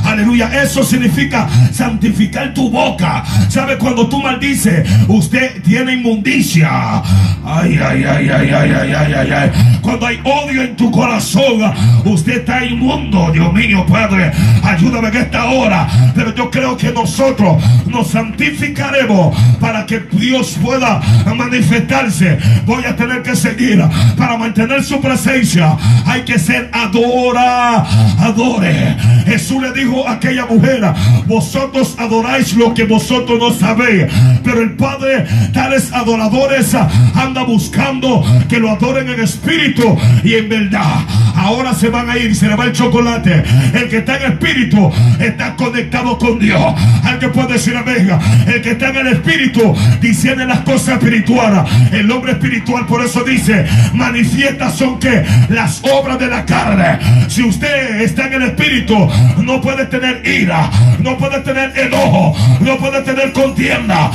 [0.05, 3.25] Aleluya, eso significa santificar tu boca.
[3.49, 4.89] ¿Sabe cuando tú maldices?
[5.09, 7.03] Usted tiene inmundicia.
[7.45, 11.73] Ay, ay, ay, ay, ay, ay, ay, ay, Cuando hay odio en tu corazón,
[12.05, 13.31] usted está inmundo.
[13.33, 15.89] Dios mío, Padre, ayúdame en esta hora.
[16.15, 21.01] Pero yo creo que nosotros nos santificaremos para que Dios pueda
[21.35, 22.39] manifestarse.
[22.67, 23.83] Voy a tener que seguir
[24.17, 25.77] para mantener su presencia.
[26.07, 27.85] Hay que ser adora,
[28.19, 28.97] adore.
[29.27, 30.83] Jesús le dijo a aquella mujer,
[31.27, 34.07] vosotros adoráis lo que vosotros no sabéis.
[34.43, 36.75] Pero el Padre, tales adoradores,
[37.15, 41.01] anda buscando que lo adoren en espíritu y en verdad.
[41.35, 43.43] Ahora se van a ir, se le va el chocolate.
[43.75, 46.63] El que está en espíritu está conectado con Dios.
[47.05, 48.11] Alguien puede decir amén.
[48.47, 51.71] El que está en el espíritu diciendo las cosas espirituales.
[51.93, 56.99] El hombre espiritual por eso dice, manifiestas son que las obras de la carne.
[57.29, 62.77] Si usted está en el espíritu, no puede tener ira, no puede tener enojo, no
[62.79, 64.11] puede tener contienda.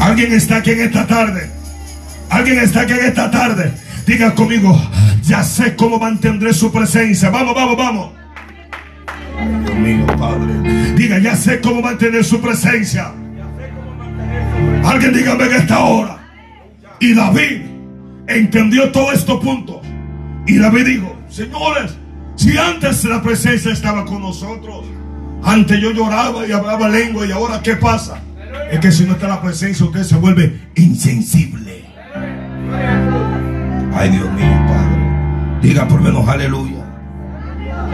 [0.00, 1.55] Alguien está aquí en esta tarde.
[2.30, 3.72] Alguien está aquí en esta tarde
[4.06, 4.80] Diga conmigo,
[5.22, 7.28] ya sé cómo mantendré su presencia.
[7.28, 8.12] Vamos, vamos, vamos.
[9.84, 10.94] Dios Padre.
[10.94, 13.12] Diga, ya sé cómo mantener su presencia.
[14.84, 16.18] Alguien dígame en esta hora.
[17.00, 17.62] Y David
[18.28, 19.78] entendió todo estos puntos.
[20.46, 21.96] Y David dijo, señores,
[22.36, 24.84] si antes la presencia estaba con nosotros,
[25.42, 28.22] antes yo lloraba y hablaba lengua y ahora ¿qué pasa?
[28.70, 31.85] Es que si no está la presencia usted se vuelve insensible.
[33.94, 35.60] Ay, Dios mío, Padre.
[35.62, 36.84] Diga por menos aleluya.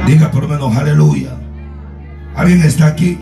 [0.06, 1.30] Diga por menos aleluya.
[2.34, 3.18] ¿Alguien está aquí?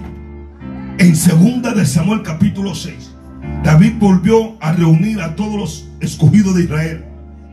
[0.99, 3.15] En segunda de Samuel capítulo 6,
[3.63, 7.05] David volvió a reunir a todos los escogidos de Israel,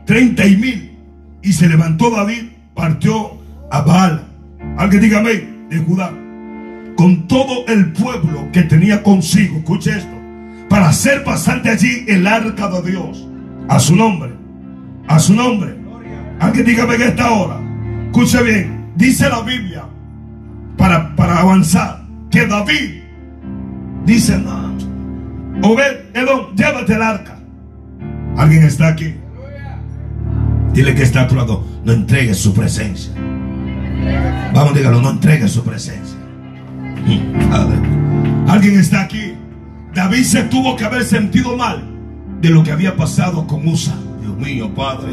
[0.06, 0.98] treinta y mil,
[1.42, 3.38] y se levantó David, partió
[3.70, 4.24] a Baal.
[4.76, 5.30] Alguien dígame,
[5.68, 6.10] de Judá,
[6.96, 10.16] con todo el pueblo que tenía consigo, escuche esto,
[10.68, 13.27] para hacer pasar de allí el arca de Dios
[13.68, 14.38] a su nombre
[15.08, 15.74] a su nombre.
[16.38, 17.58] Alguien dígame en esta hora.
[18.06, 18.92] Escuche bien.
[18.94, 19.84] Dice la Biblia.
[20.76, 22.04] Para, para avanzar.
[22.30, 23.02] Que David.
[24.04, 24.38] Dice.
[24.38, 24.68] No.
[25.62, 27.38] Obed, Edom, llévate el arca.
[28.36, 29.14] Alguien está aquí.
[30.72, 31.64] Dile que está a tu lado.
[31.84, 33.12] No entregue su presencia.
[34.54, 35.00] Vamos, dígalo.
[35.00, 36.16] No entregue su presencia.
[38.46, 39.34] Alguien está aquí.
[39.94, 41.87] David se tuvo que haber sentido mal
[42.40, 43.94] de lo que había pasado con Musa
[44.38, 45.12] mío, Padre.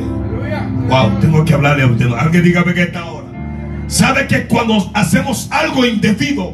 [0.87, 2.07] Wow, tengo que hablarle a usted.
[2.13, 3.27] Alguien dígame que está ahora.
[3.87, 6.53] ¿Sabe que cuando hacemos algo indebido,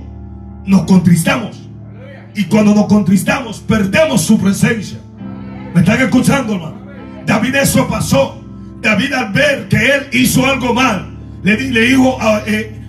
[0.66, 1.70] nos contristamos?
[2.34, 5.00] Y cuando nos contristamos, perdemos su presencia.
[5.74, 6.82] ¿Me están escuchando, hermano?
[7.26, 8.42] David eso pasó.
[8.82, 12.82] David al ver que él hizo algo mal, le, dijo a, eh,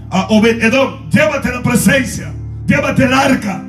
[1.10, 2.32] llévate la presencia,
[2.66, 3.62] llévate el arca.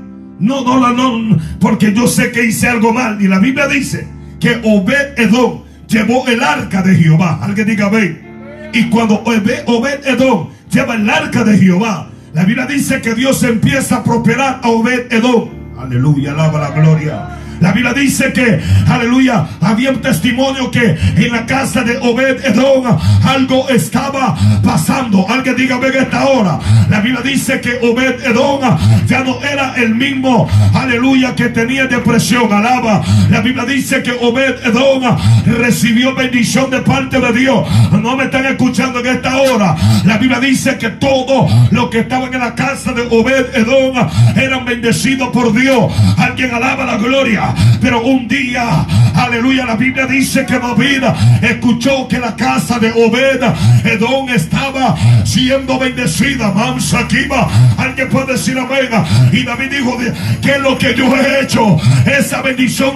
[0.43, 3.21] No, no, no, no, porque yo sé que hice algo mal.
[3.21, 4.05] Y la Biblia dice
[4.41, 7.39] que Obed-Edom llevó el arca de Jehová.
[7.41, 8.69] Alguien diga, ven.
[8.73, 13.41] Y cuando Obed, Obed Edom lleva el arca de Jehová, la Biblia dice que Dios
[13.43, 15.49] empieza a prosperar a Obed Edom.
[15.77, 17.29] Aleluya, alaba la gloria.
[17.59, 22.85] La Biblia dice que, aleluya, había un testimonio que en la casa de Obed Edom
[23.25, 25.25] algo estaba pasando.
[25.29, 26.59] Alguien diga, ven esta hora.
[26.89, 28.61] La Biblia dice que Obed Edom
[29.05, 32.51] ya no era el mismo, aleluya, que tenía depresión.
[32.51, 33.01] Alaba.
[33.29, 35.03] La Biblia dice que Obed Edom
[35.45, 37.67] recibió bendición de parte de Dios.
[37.91, 39.75] No me están escuchando en esta hora.
[40.05, 43.95] La Biblia dice que todo lo que estaban en la casa de Obed Edom
[44.35, 45.91] eran bendecidos por Dios.
[46.17, 47.42] Alguien alaba la gloria.
[47.81, 51.03] Pero un día, aleluya, la Biblia dice que David
[51.41, 53.41] escuchó que la casa de Obed
[53.83, 56.51] Edom estaba siendo bendecida.
[56.51, 57.49] Mansa Kiba.
[57.77, 58.89] Alguien puede decir amén.
[59.31, 59.97] Y David dijo
[60.41, 61.77] que lo que yo he hecho.
[62.05, 62.95] Esa bendición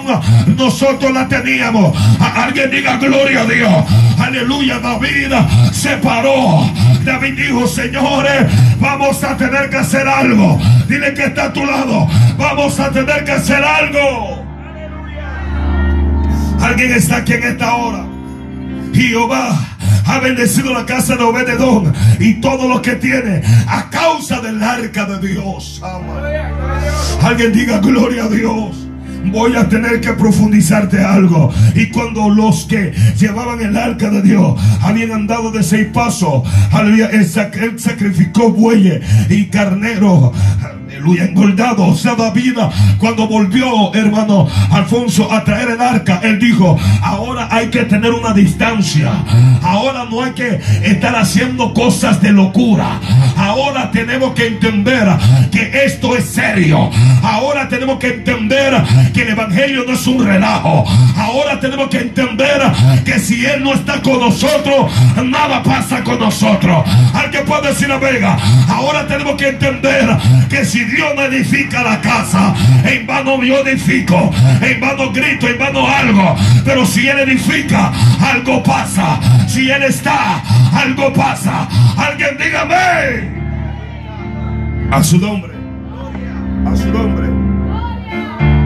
[0.56, 1.96] nosotros la teníamos.
[2.20, 3.84] Alguien diga gloria a Dios.
[4.18, 5.32] Aleluya, David
[5.72, 6.70] se paró.
[7.04, 8.46] David dijo, señores,
[8.78, 10.60] vamos a tener que hacer algo.
[10.88, 12.06] Dile que está a tu lado.
[12.36, 14.37] Vamos a tener que hacer algo.
[16.60, 18.06] Alguien está aquí en esta hora.
[18.92, 19.58] Jehová
[20.06, 25.04] ha bendecido la casa de Obededón y todo lo que tiene a causa del arca
[25.04, 25.82] de Dios.
[27.22, 28.88] Alguien diga gloria a Dios
[29.30, 31.52] voy a tener que profundizarte algo.
[31.74, 36.42] Y cuando los que llevaban el arca de Dios habían andado de seis pasos,
[37.12, 40.32] él, sacrificó bueyes y carneros
[40.88, 41.86] aleluya, engordado.
[41.86, 42.56] O sea, David,
[42.98, 48.32] cuando volvió, hermano Alfonso, a traer el arca, él dijo: Ahora hay que tener una
[48.32, 49.12] distancia.
[49.62, 53.00] Ahora no hay que estar haciendo cosas de locura.
[53.36, 55.08] Ahora tenemos que entender
[55.50, 56.90] que esto es serio.
[57.22, 58.74] Ahora tenemos que entender
[59.12, 60.84] que el evangelio no es un relajo.
[61.16, 62.62] Ahora tenemos que entender
[63.04, 64.90] que si Él no está con nosotros,
[65.24, 66.84] nada pasa con nosotros.
[67.14, 68.36] Alguien puede decir a Vega.
[68.68, 70.08] Ahora tenemos que entender
[70.48, 75.58] que si Dios no edifica la casa, en vano yo edifico, en vano grito, en
[75.58, 76.36] vano algo.
[76.64, 79.18] Pero si Él edifica, algo pasa.
[79.48, 81.68] Si Él está, algo pasa.
[81.96, 83.38] Alguien dígame.
[84.90, 85.52] A su nombre.
[86.66, 87.28] A su nombre.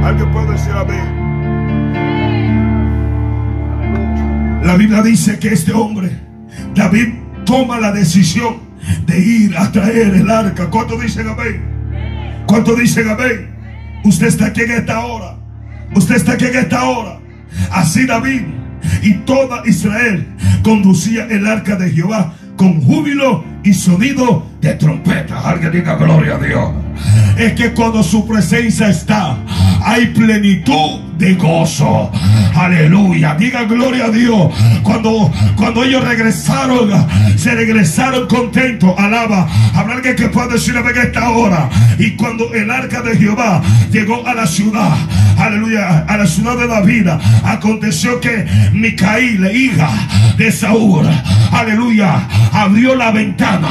[0.04, 1.22] Alguien puede decir amén.
[4.62, 6.10] La Biblia dice que este hombre,
[6.74, 8.58] David, toma la decisión
[9.06, 10.70] de ir a traer el arca.
[10.70, 11.71] ¿Cuánto dicen amén?
[12.52, 13.48] ¿Cuánto dicen amén?
[14.04, 15.38] Usted está aquí en esta hora.
[15.96, 17.18] Usted está aquí en esta hora.
[17.70, 18.42] Así David
[19.02, 20.26] y toda Israel
[20.62, 25.40] conducía el arca de Jehová con júbilo y sonido de trompeta.
[25.48, 26.72] Alguien diga gloria a Dios.
[27.38, 29.34] Es que cuando su presencia está,
[29.82, 32.10] hay plenitud de gozo.
[32.52, 33.36] Aleluya.
[33.38, 34.52] Diga gloria a Dios.
[34.82, 36.90] Cuando, cuando ellos regresaron,
[37.36, 38.92] se regresaron contentos.
[38.98, 39.48] Alaba.
[39.72, 41.70] Habrá alguien que pueda decir en esta hora.
[41.96, 44.90] Y cuando el arca de Jehová llegó a la ciudad,
[45.38, 47.08] aleluya, a la ciudad de David,
[47.44, 49.90] aconteció que Micaíl, hija
[50.36, 51.06] de Saúl,
[51.52, 53.68] aleluya, abrió la ventana.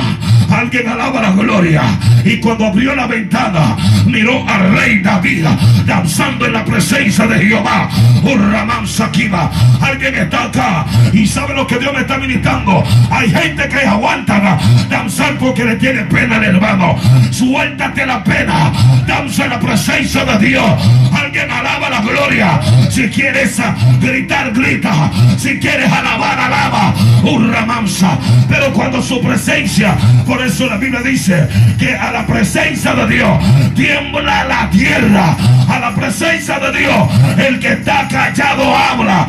[0.50, 1.84] Alguien alaba la gloria.
[2.24, 5.46] Y cuando abrió la ventana, miró al rey David
[5.86, 7.90] danzando en la presencia de Jehová.
[8.24, 9.52] Un Ramán Sakiba.
[9.82, 12.84] Alguien está acá y sabe lo que Dios me está ministrando.
[13.10, 14.58] Hay gente que aguanta
[14.90, 16.96] danzar porque le tiene pena al hermano.
[17.32, 18.72] Suéltate la pena.
[19.08, 20.72] Danza la presencia de Dios.
[21.14, 22.60] Alguien alaba la gloria.
[22.90, 23.60] Si quieres
[24.00, 25.12] gritar, grita.
[25.38, 26.94] Si quieres alabar, alaba.
[27.24, 28.18] Un Ramansa.
[28.50, 33.74] Pero cuando su presencia, por eso la Biblia dice que a la presencia de Dios
[33.76, 35.36] tiembla la tierra.
[35.70, 39.28] A la presencia de Dios, el que está callado habla.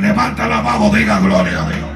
[0.00, 1.90] Levanta la mano, diga gloria a Dios.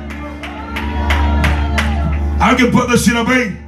[2.41, 3.61] Alguien puede decir amén.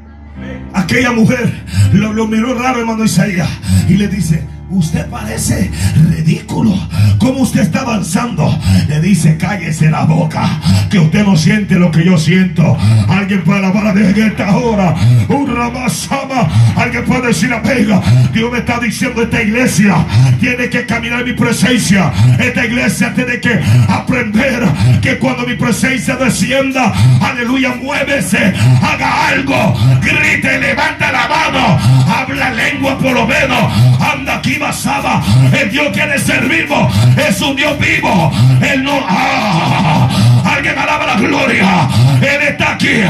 [0.74, 3.48] Aquella mujer lo, lo miró raro, hermano Isaías,
[3.88, 5.70] y le dice: Usted parece
[6.10, 6.74] ridículo.
[7.18, 10.60] Como usted está avanzando, le dice: Cállese la boca.
[10.90, 12.76] Que usted no siente lo que yo siento.
[13.08, 14.94] Alguien puede alabar a Dios en esta hora.
[15.28, 16.48] Un ramasama.
[16.76, 18.02] Alguien puede decir pega.
[18.32, 20.04] Dios me está diciendo: Esta iglesia
[20.40, 22.12] tiene que caminar en mi presencia.
[22.38, 24.64] Esta iglesia tiene que aprender
[25.00, 28.52] que cuando mi presencia descienda, aleluya, muévese.
[28.82, 29.76] Haga algo.
[30.02, 31.78] Grite, levanta la mano.
[32.08, 33.72] Habla lengua por lo menos.
[34.00, 35.22] Anda aquí basaba.
[35.52, 38.32] El Dios que le servimos es un Dios vivo.
[38.60, 39.00] Él no.
[39.08, 40.08] Ah,
[40.44, 41.88] alguien alaba la gloria.
[42.20, 43.02] Él está aquí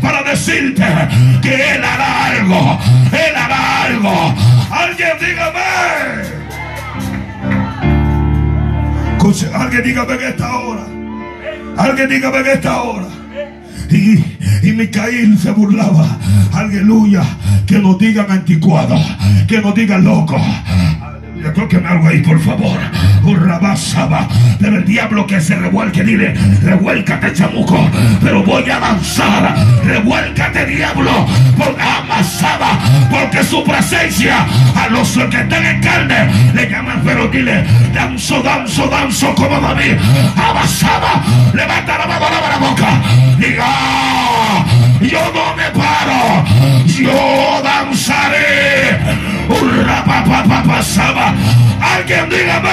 [0.00, 0.84] para decirte
[1.42, 2.78] que Él hará algo.
[3.12, 4.34] Él hará algo.
[4.70, 6.38] Alguien dígame.
[9.54, 10.86] Alguien dígame en esta hora.
[11.76, 13.17] Alguien dígame en esta hora.
[13.90, 14.24] Y,
[14.62, 16.18] y Micaíl se burlaba.
[16.52, 17.22] Aleluya.
[17.66, 18.96] Que nos digan anticuado.
[19.46, 20.40] Que nos digan loco.
[21.38, 21.52] Aleluya.
[21.54, 22.78] Tóqueme algo ahí, por favor.
[23.22, 24.28] Urrabasaba.
[24.60, 27.78] Pero el diablo que se revuelque, dile, revuélcate, chamuco.
[28.22, 29.54] Pero voy a danzar.
[29.84, 31.26] Revuélcate, diablo.
[31.56, 32.78] Por amasaba.
[33.10, 37.64] Porque su presencia a los que están en carne le llaman, pero dile,
[37.94, 39.96] danzo, danzo, danzo como David.
[40.36, 41.22] Amasaba.
[41.54, 43.02] Levanta la mano, lava la boca.
[43.38, 44.64] Diga,
[45.00, 46.44] yo no me paro.
[46.86, 49.37] Yo danzaré.
[51.80, 52.68] Alguien dígame.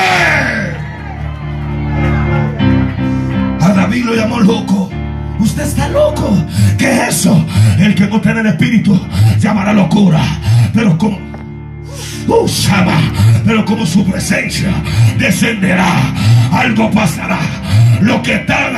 [3.61, 4.89] A David lo llamó loco.
[5.39, 6.35] Usted está loco.
[6.77, 7.45] ¿Qué es eso?
[7.79, 8.99] El que no tiene el espíritu
[9.39, 10.21] llamará locura.
[10.73, 11.25] Pero como
[12.27, 12.97] Usaba,
[13.45, 14.69] pero como su presencia
[15.19, 15.87] descenderá,
[16.51, 17.37] algo pasará.
[18.01, 18.71] Lo que está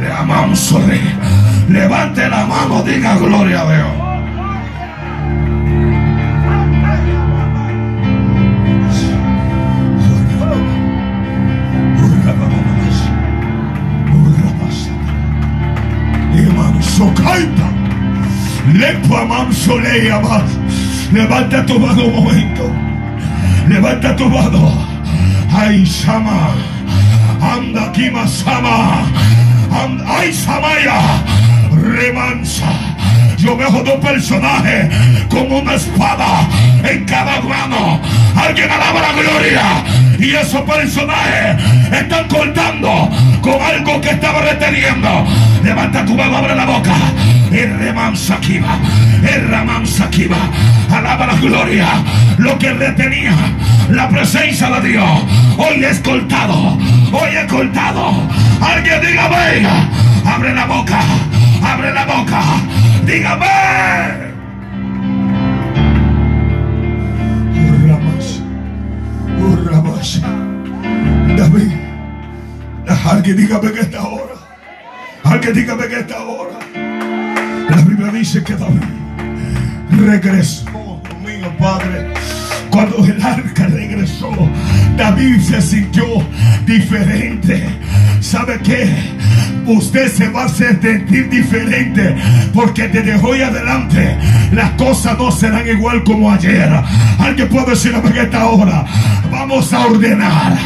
[0.00, 1.00] le amamos, rey.
[1.68, 4.05] Levante la mano, diga gloria a Dios.
[16.96, 17.68] Socaita.
[18.72, 20.42] Lepa manso le llama.
[21.12, 22.72] Levanta tu mano un momento.
[23.68, 24.72] Levanta tu mano.
[25.52, 26.54] Ay, Sama.
[27.38, 29.04] Anda aquí, Masama.
[30.08, 31.20] Ay, Samaya.
[31.70, 32.72] Remansa.
[33.36, 34.88] Yo veo dos personajes
[35.28, 36.48] con una espada
[36.82, 38.00] en cada mano.
[38.34, 40.05] Alguien alaba la gloria.
[40.18, 41.62] Y esos personajes
[41.92, 43.10] están cortando
[43.40, 45.26] con algo que estaba reteniendo.
[45.62, 46.94] Levanta tu mano, abre la boca.
[47.52, 48.38] El remansa.
[48.42, 50.28] El remansa aquí.
[50.90, 51.86] Alaba la gloria.
[52.38, 53.34] Lo que retenía
[53.90, 55.22] la presencia de Dios.
[55.56, 56.78] Hoy es cortado.
[57.12, 58.28] Hoy es cortado.
[58.60, 59.88] Alguien diga, venga.
[60.24, 61.00] Abre la boca.
[61.62, 62.42] Abre la boca.
[63.04, 64.25] Dígame.
[71.36, 71.72] David.
[73.04, 74.34] Alguien dígame que esta hora.
[75.24, 76.58] Alguien dígame que esta hora.
[77.70, 78.82] La Biblia dice que David
[79.90, 81.00] regresó.
[81.24, 82.14] Mío, Padre.
[82.70, 84.30] Cuando el arca regresó,
[84.96, 86.04] David se sintió
[86.66, 87.64] diferente.
[88.20, 88.94] ¿Sabe qué?
[89.66, 92.14] Usted se va a sentir diferente
[92.54, 94.16] porque desde hoy adelante
[94.52, 96.70] las cosas no serán igual como ayer.
[97.18, 98.84] Alguien puede decir a esta hora,
[99.30, 100.56] vamos a ordenar,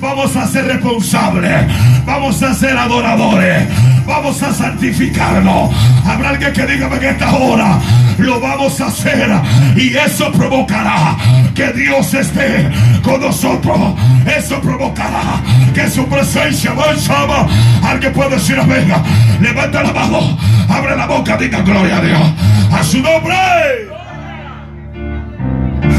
[0.00, 1.66] vamos a ser responsables,
[2.04, 3.68] vamos a ser adoradores,
[4.06, 5.70] vamos a santificarlo.
[6.04, 7.78] Habrá alguien que diga en esta hora,
[8.18, 9.30] lo vamos a hacer
[9.76, 11.16] y eso provocará
[11.54, 12.70] que Dios esté
[13.02, 13.78] con nosotros.
[14.26, 15.40] Eso provocará
[15.74, 17.46] que su presencia avanzaba.
[17.82, 18.92] Alguien puede decir amén.
[19.40, 20.38] Levanta la mano,
[20.68, 22.32] abre la boca, diga gloria a Dios.
[22.72, 23.36] A su nombre.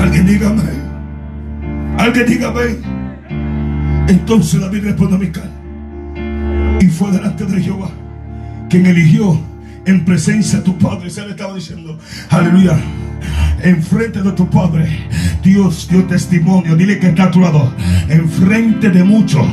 [0.01, 0.76] Alguien dígame.
[1.97, 2.77] Alguien dígame.
[4.07, 5.51] Entonces David responde a Mical.
[6.79, 7.89] Y fue delante de Jehová,
[8.69, 9.39] quien eligió
[9.85, 11.09] en presencia de tu padre.
[11.09, 11.97] Se le estaba diciendo,
[12.29, 12.77] aleluya.
[13.63, 14.87] Enfrente de tu padre,
[15.43, 16.75] Dios dio testimonio.
[16.75, 17.73] Dile que está a tu lado.
[18.07, 19.45] Enfrente de muchos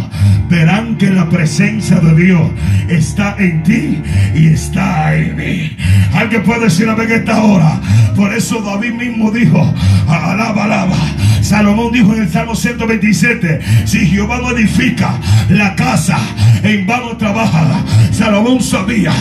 [0.51, 2.51] verán que la presencia de Dios
[2.89, 4.03] está en ti
[4.35, 5.77] y está en mí.
[6.13, 7.81] Alguien puede decir a ver esta hora.
[8.15, 9.73] Por eso David mismo dijo:
[10.07, 10.97] Alaba, alaba.
[11.41, 16.19] Salomón dijo en el Salmo 127: Si Jehová no edifica la casa,
[16.63, 17.83] en vano trabaja.
[18.13, 19.13] Salomón sabía,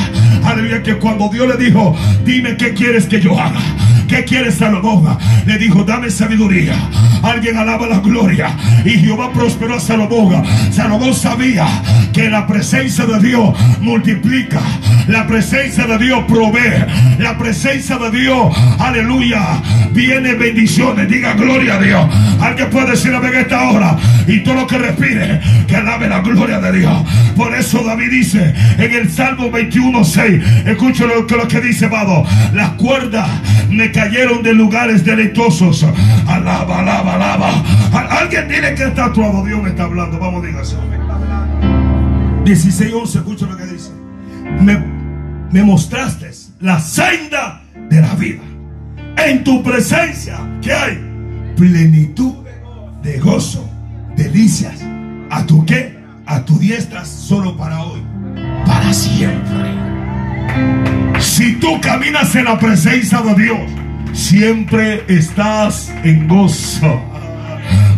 [0.43, 3.61] aleluya, que cuando Dios le dijo: Dime qué quieres que yo haga.
[4.07, 4.61] ¿Qué quieres
[5.45, 6.76] Le dijo, dame sabiduría.
[7.21, 8.55] Alguien alaba la gloria.
[8.86, 10.43] Y Jehová prosperó a Salomón.
[10.71, 11.65] Salomón sabía
[12.11, 14.61] que la presencia de Dios multiplica.
[15.07, 16.86] La presencia de Dios provee.
[17.19, 19.61] La presencia de Dios, aleluya,
[19.93, 21.07] viene bendiciones.
[21.07, 22.15] Diga gloria a Dios.
[22.41, 23.97] Alguien puede decir en esta hora.
[24.27, 26.93] Y todo lo que respire, que alabe la gloria de Dios.
[27.35, 30.67] Por eso David dice en el Salmo 21.6.
[30.67, 32.23] Escucha lo lo que dice, amado.
[32.53, 33.27] Las cuerdas
[33.69, 35.85] me cayeron de lugares deleitosos.
[36.27, 37.63] Alaba, alaba, alaba.
[38.19, 39.43] Alguien dile que está actuado.
[39.45, 40.19] Dios me está hablando.
[40.19, 40.75] Vamos, dígase.
[42.45, 43.91] 16.11, escucha lo que dice.
[44.59, 44.77] Me,
[45.51, 46.29] me mostraste
[46.59, 48.41] la senda de la vida.
[49.18, 50.97] En tu presencia, que hay?
[51.55, 52.34] Plenitud
[53.01, 53.70] de gozo,
[54.16, 54.84] delicias.
[55.30, 55.97] ¿A tu qué?
[56.26, 58.01] A tu diestra solo para hoy,
[58.66, 59.72] para siempre.
[61.20, 63.59] Si tú caminas en la presencia de Dios,
[64.14, 67.01] siempre estás en gozo.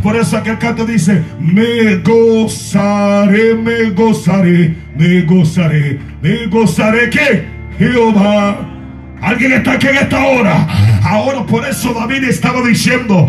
[0.01, 7.45] Por eso aquel canto dice, me gozaré, me gozaré, me gozaré, me gozaré que
[7.79, 8.74] Jehová
[9.21, 10.67] Alguien está aquí en esta hora.
[11.03, 13.27] Ahora por eso David estaba diciendo.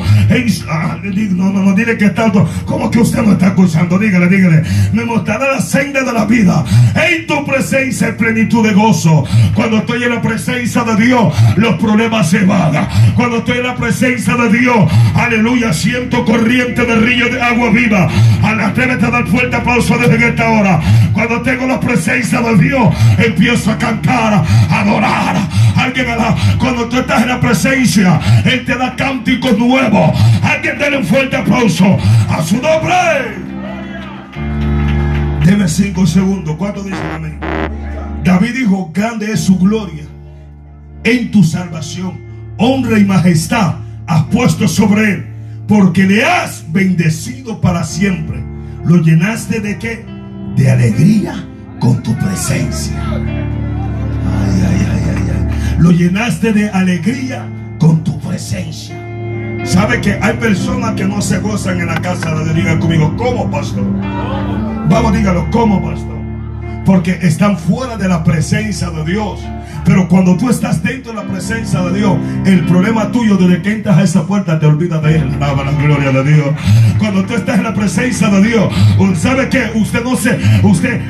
[0.69, 2.31] Ah, no, no, no, dile que está.
[2.65, 3.99] ¿Cómo que usted no está escuchando?
[3.99, 4.63] Dígale, dígale.
[4.93, 6.65] Me mostrará la senda de la vida.
[6.95, 9.25] En tu presencia hay plenitud de gozo.
[9.55, 12.89] Cuando estoy en la presencia de Dios, los problemas se van.
[13.15, 18.09] Cuando estoy en la presencia de Dios, aleluya, siento corriente de río de agua viva.
[18.43, 20.81] Atrévete a dar fuerte aplauso desde esta hora.
[21.13, 25.37] Cuando tengo la presencia de Dios, empiezo a cantar, a adorar
[25.77, 26.07] Alguien
[26.59, 30.19] cuando tú estás en la presencia, Él te da cánticos nuevos.
[30.43, 31.97] Alguien dale un fuerte aplauso
[32.29, 33.47] a su nombre.
[35.45, 36.57] Deme cinco segundos.
[36.57, 37.39] ¿Cuánto dicen amén?
[38.25, 40.05] David dijo, grande es su gloria
[41.05, 42.21] en tu salvación.
[42.59, 45.27] Honra y majestad has puesto sobre él.
[45.69, 48.43] Porque le has bendecido para siempre.
[48.85, 50.05] ¿Lo llenaste de qué?
[50.57, 51.45] De alegría
[51.79, 52.95] con tu presencia.
[53.13, 54.96] Ay, ay, ay
[55.79, 57.47] lo llenaste de alegría
[57.79, 58.97] con tu presencia.
[59.65, 62.57] ¿Sabe que hay personas que no se gozan en la casa de Dios?
[62.57, 63.85] Diga conmigo, ¿cómo, pastor?
[64.89, 66.17] Vamos, dígalo, ¿cómo, pastor?
[66.85, 69.41] Porque están fuera de la presencia de Dios.
[69.85, 73.73] Pero cuando tú estás dentro de la presencia de Dios, el problema tuyo desde que
[73.73, 75.39] entras a esa puerta te olvidas de él.
[75.39, 76.49] la gloria de Dios.
[76.99, 78.73] Cuando tú estás en la presencia de Dios,
[79.17, 81.01] ¿sabe que Usted no se, usted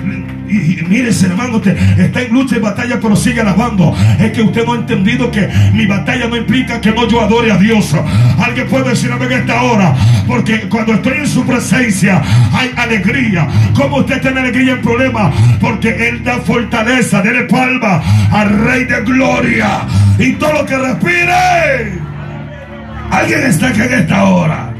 [0.48, 3.94] y, mire, hermano, usted está en lucha y batalla, pero sigue alabando.
[4.18, 7.50] Es que usted no ha entendido que mi batalla no implica que no yo adore
[7.52, 7.94] a Dios.
[8.38, 9.94] Alguien puede decir en esta hora,
[10.26, 12.22] porque cuando estoy en su presencia
[12.52, 13.48] hay alegría.
[13.74, 15.30] ¿Cómo usted tiene alegría en problema?
[15.60, 19.80] Porque Él da fortaleza, dele palma al Rey de Gloria.
[20.18, 22.06] Y todo lo que respire.
[23.10, 24.75] Alguien está aquí en esta hora.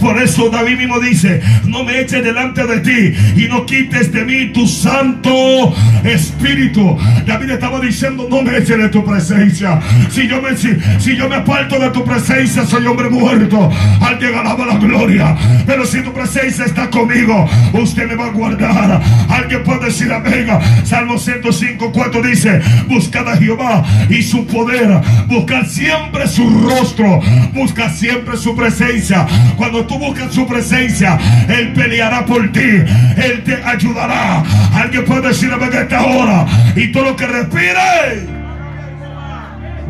[0.00, 4.24] Por eso David mismo dice, no me eches delante de ti y no quites de
[4.24, 5.74] mí tu santo
[6.04, 6.96] espíritu.
[7.26, 9.80] David estaba diciendo, no me eches de tu presencia.
[10.10, 13.70] Si yo me, si, yo me aparto de tu presencia, soy hombre muerto.
[14.00, 15.36] Alguien alaba la gloria.
[15.66, 19.00] Pero si tu presencia está conmigo, usted me va a guardar.
[19.28, 20.48] Alguien puede decir amén.
[20.84, 25.00] Salmo 105, 4 dice, buscad a Jehová y su poder.
[25.28, 27.20] Buscad siempre su rostro.
[27.52, 29.26] Busca siempre su presencia.
[29.56, 31.18] Cuando tú buscas su presencia,
[31.48, 32.60] Él peleará por ti.
[32.60, 34.42] Él te ayudará.
[34.74, 36.46] Alguien puede decir a esta hora.
[36.76, 38.30] Y todo lo que respire.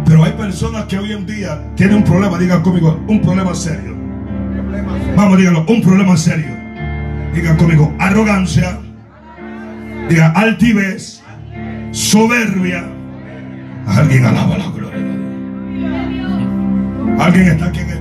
[0.06, 3.96] Pero hay personas que hoy en día tienen un problema, digan conmigo, un problema serio.
[5.16, 6.56] Vamos, díganlo, un problema serio.
[7.34, 8.78] Digan conmigo, arrogancia,
[10.08, 11.22] diga altivez,
[11.92, 12.84] soberbia.
[13.86, 14.90] Alguien alaba la gloria.
[17.20, 17.99] Alguien está aquí en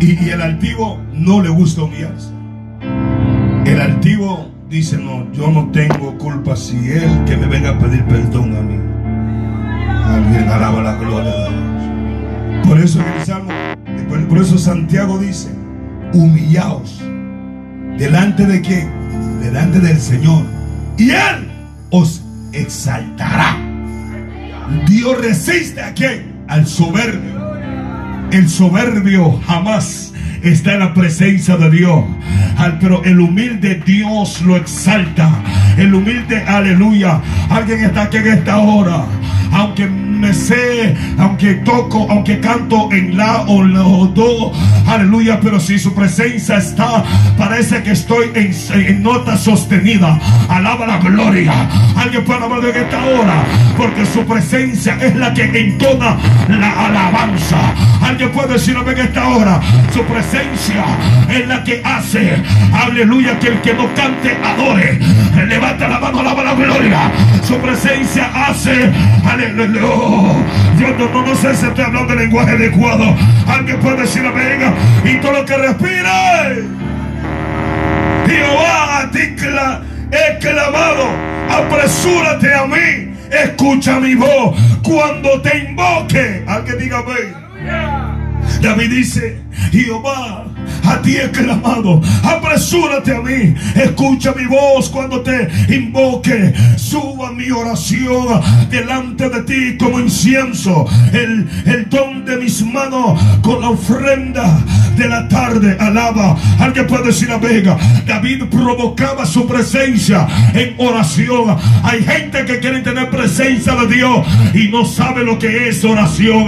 [0.00, 2.30] y, el altivo no le gusta humillarse.
[3.66, 8.04] El altivo dice, no, yo no tengo culpa si él que me venga a pedir
[8.04, 8.76] perdón a mí.
[10.04, 12.66] Alguien alaba la gloria de Dios.
[12.66, 13.50] Por eso el Salmo,
[14.28, 15.50] por eso Santiago dice,
[16.12, 17.00] humillaos.
[17.98, 18.90] ¿Delante de quién?
[19.42, 20.44] Delante del Señor.
[20.96, 21.50] Y Él
[21.90, 22.22] os
[22.52, 23.56] exaltará.
[24.86, 26.44] Dios resiste a quién?
[26.48, 27.49] Al soberbio.
[28.32, 30.12] El soberbio jamás
[30.42, 32.04] está en la presencia de Dios.
[32.80, 35.30] Pero el humilde Dios lo exalta.
[35.76, 37.20] El humilde, aleluya.
[37.48, 39.04] Alguien está aquí en esta hora.
[39.52, 39.88] Aunque
[40.20, 44.52] me sé, aunque toco, aunque canto en la o la o do,
[44.86, 47.02] aleluya, pero si su presencia está,
[47.38, 50.20] parece que estoy en, nota sostenida.
[50.48, 51.52] Alaba la gloria.
[51.96, 53.44] Alguien puede hablar de esta hora,
[53.76, 56.16] porque su presencia es la que entona
[56.48, 57.74] la alabanza.
[58.02, 59.60] Alguien puede decirlo en esta hora,
[59.92, 62.36] su presencia es la que hace,
[62.72, 64.98] aleluya, que el que no cante adore.
[65.48, 67.10] Levanta la mano, alaba la gloria.
[67.42, 68.92] Su presencia hace,
[69.28, 69.80] aleluya.
[70.78, 73.16] Yo no, no, sé si estoy hablando de lenguaje adecuado.
[73.48, 74.72] Alguien puede decir venga
[75.04, 76.68] y todo lo que respire.
[78.26, 79.20] Jehová a ti
[80.12, 81.08] he clamado.
[81.50, 83.14] Apresúrate a mí.
[83.30, 86.44] Escucha mi voz cuando te invoque.
[86.46, 87.99] Alguien diga amén.
[88.60, 89.40] David dice,
[89.72, 90.49] Jehová,
[90.84, 97.50] a ti he clamado, apresúrate a mí, escucha mi voz cuando te invoque, suba mi
[97.50, 98.40] oración
[98.70, 104.58] delante de ti como incienso, el, el don de mis manos con la ofrenda
[104.96, 111.56] de la tarde, alaba, alguien puede decir la vega, David provocaba su presencia en oración,
[111.82, 116.46] hay gente que quiere tener presencia de Dios y no sabe lo que es oración,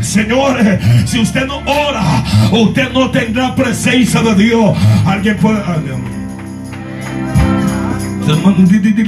[0.00, 4.76] señores, si usted no ora, usted no tendrá presencia de Dios.
[5.06, 6.23] Alguien puede.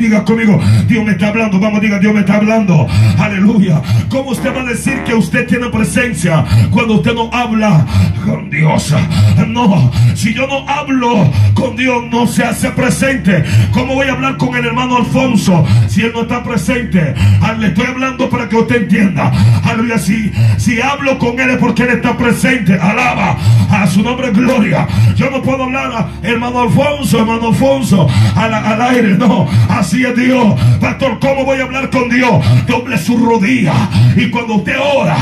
[0.07, 1.59] Diga conmigo, Dios me está hablando.
[1.59, 2.87] Vamos, diga, Dios me está hablando.
[3.19, 3.81] Aleluya.
[4.09, 7.87] ¿Cómo usted va a decir que usted tiene presencia cuando usted no habla
[8.25, 8.95] con Dios?
[9.49, 13.43] No, si yo no hablo con Dios, no se hace presente.
[13.73, 17.15] ¿Cómo voy a hablar con el hermano Alfonso si él no está presente?
[17.41, 19.33] Ah, le estoy hablando para que usted entienda.
[19.65, 19.99] Aleluya.
[19.99, 22.75] Si, si hablo con él es porque él está presente.
[22.75, 23.37] Alaba
[23.71, 24.87] a su nombre, gloria.
[25.17, 30.61] Yo no puedo hablar a hermano Alfonso, hermano Alfonso, al aire no, así es Dios.
[30.81, 32.45] Pastor, ¿cómo voy a hablar con Dios?
[32.67, 33.75] Doble su rodilla.
[34.17, 35.17] Y cuando usted ora,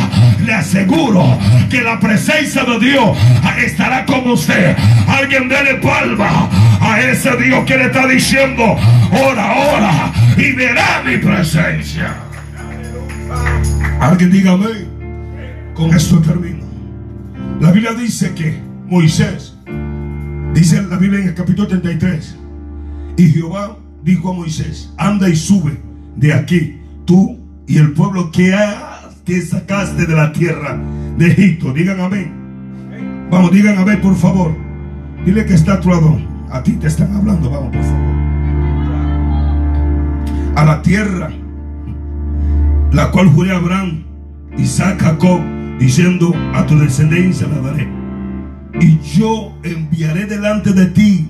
[0.45, 1.39] le aseguro
[1.71, 3.17] que la presencia de Dios
[3.65, 4.77] estará con usted.
[5.09, 6.49] Alguien dele palma
[6.81, 8.77] a ese Dios que le está diciendo,
[9.11, 12.15] ora, ora, y verá mi presencia.
[14.01, 14.67] Alguien dígame,
[15.75, 16.65] con esto termino.
[17.61, 19.55] La Biblia dice que Moisés,
[20.53, 22.37] dice la Biblia en el capítulo 33,
[23.17, 25.79] y Jehová dijo a Moisés, anda y sube
[26.17, 28.55] de aquí, tú y el pueblo que,
[29.25, 30.79] que sacaste de la tierra
[31.17, 31.73] de Egipto.
[31.73, 33.27] Digan amén.
[33.31, 34.55] Vamos, digan amén, por favor.
[35.25, 36.21] Dile que está a tu lado.
[36.51, 38.15] A ti te están hablando, vamos, por favor.
[40.57, 41.31] A la tierra,
[42.93, 44.05] la cual juré a Abraham,
[44.57, 45.41] Isaac, Jacob,
[45.79, 47.89] diciendo, a tu descendencia la daré.
[48.81, 51.29] Y yo enviaré delante de ti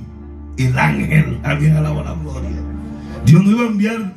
[0.57, 1.39] el ángel.
[1.43, 2.51] Alguien alaba la gloria.
[3.25, 4.15] Dios no iba a enviar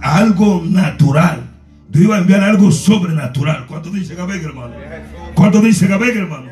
[0.00, 1.50] algo natural.
[1.90, 3.66] Dios iba a enviar algo sobrenatural.
[3.66, 4.74] ¿Cuánto dice Gabeg, hermano?
[5.34, 6.46] ¿Cuánto dice Gabeg, hermano?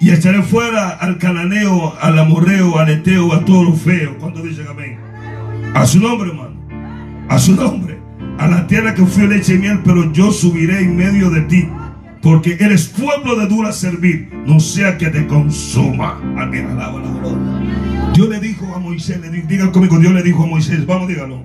[0.00, 4.18] Y echaré fuera al cananeo, al amorreo, al eteo, a todo lo feo.
[4.18, 4.98] ¿Cuánto dice Gabeg?
[5.74, 6.54] A su nombre, hermano.
[7.28, 7.98] A su nombre.
[8.38, 11.68] A la tierra que fue leche y miel, pero yo subiré en medio de ti.
[12.22, 14.30] Porque eres pueblo de dura servir.
[14.46, 16.20] No sea que te consuma.
[16.36, 17.53] Alguien alaba la gloria.
[18.14, 21.42] Dios le dijo a Moisés, le diga conmigo, Dios le dijo a Moisés, vamos, dígalo.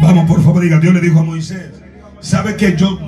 [0.00, 1.77] Vamos, por favor, diga, Dios le dijo a Moisés.
[2.20, 2.98] Sabe que yo,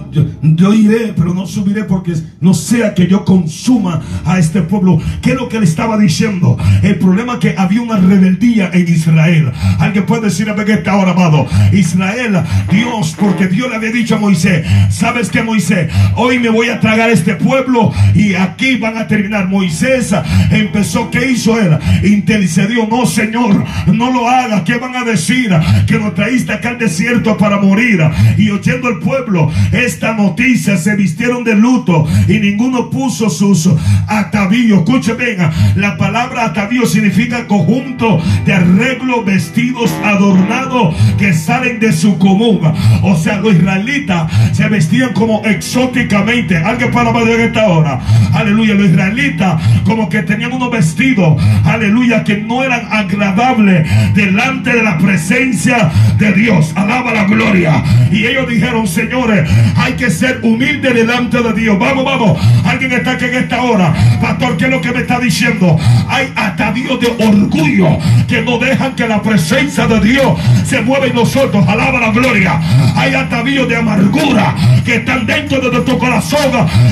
[0.43, 5.01] yo, iré, pero no subiré porque no sea que yo consuma a este pueblo.
[5.21, 6.57] ¿Qué es lo que le estaba diciendo?
[6.83, 9.51] El problema es que había una rebeldía en Israel.
[9.79, 11.47] Alguien puede decir a que está ahora, amado.
[11.73, 12.41] Israel,
[12.71, 15.91] Dios, porque Dios le había dicho a Moisés, ¿sabes que Moisés?
[16.15, 19.49] Hoy me voy a tragar este pueblo y aquí van a terminar.
[19.49, 20.15] Moisés
[20.51, 21.77] empezó, ¿qué hizo él?
[22.05, 24.63] Intercedió, no Señor, no lo haga.
[24.63, 25.51] ¿Qué van a decir?
[25.87, 28.01] Que nos traíste acá al desierto para morir.
[28.39, 33.69] Y oyendo el pueblo esta noticia, se vistieron de luto y ninguno puso sus
[34.07, 34.81] atavíos.
[34.81, 42.19] Escuche, venga, la palabra atavío significa conjunto de arreglo, vestidos adornados que salen de su
[42.19, 42.61] común.
[43.03, 46.57] O sea, los israelitas se vestían como exóticamente.
[46.57, 48.01] Alguien para de esta hora.
[48.33, 54.83] Aleluya, los israelitas como que tenían unos vestidos, aleluya, que no eran agradables delante de
[54.83, 56.73] la presencia de Dios.
[56.77, 57.83] Alaba la gloria.
[58.11, 61.79] Y ellos dijeron, señores, hay que ser humilde delante de Dios.
[61.79, 62.39] Vamos, vamos.
[62.65, 63.95] Alguien está aquí en esta hora.
[64.21, 65.79] Pastor, ¿qué es lo que me está diciendo?
[66.09, 71.15] Hay atavíos de orgullo que no dejan que la presencia de Dios se mueva en
[71.15, 71.67] nosotros.
[71.67, 72.61] Alaba la gloria.
[72.97, 76.41] Hay atavíos de amargura que están dentro de nuestro corazón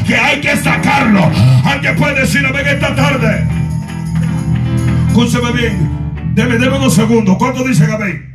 [0.07, 1.31] que hay que sacarlo.
[1.65, 3.47] Alguien puede decir a esta tarde.
[5.09, 5.99] Escúcheme bien.
[6.35, 7.37] Deme, unos segundos.
[7.37, 8.28] ¿Cuánto dice Gabriel?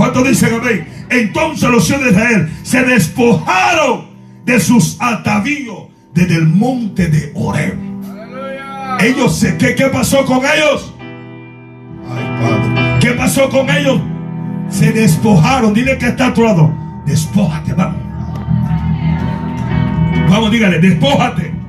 [0.00, 0.88] ¿Cuánto dice amén?
[1.10, 4.06] Entonces los hijos de Israel se despojaron
[4.46, 7.76] de sus atavíos desde el monte de Oreb.
[9.00, 10.94] Ellos se, ¿qué, ¿qué pasó con ellos?
[12.08, 12.98] Ay, Padre.
[12.98, 14.00] ¿Qué pasó con ellos?
[14.70, 15.74] Se despojaron.
[15.74, 16.72] Dile que está a tu lado.
[17.04, 18.00] Despójate, vamos.
[20.30, 21.59] Vamos, dígale, despójate.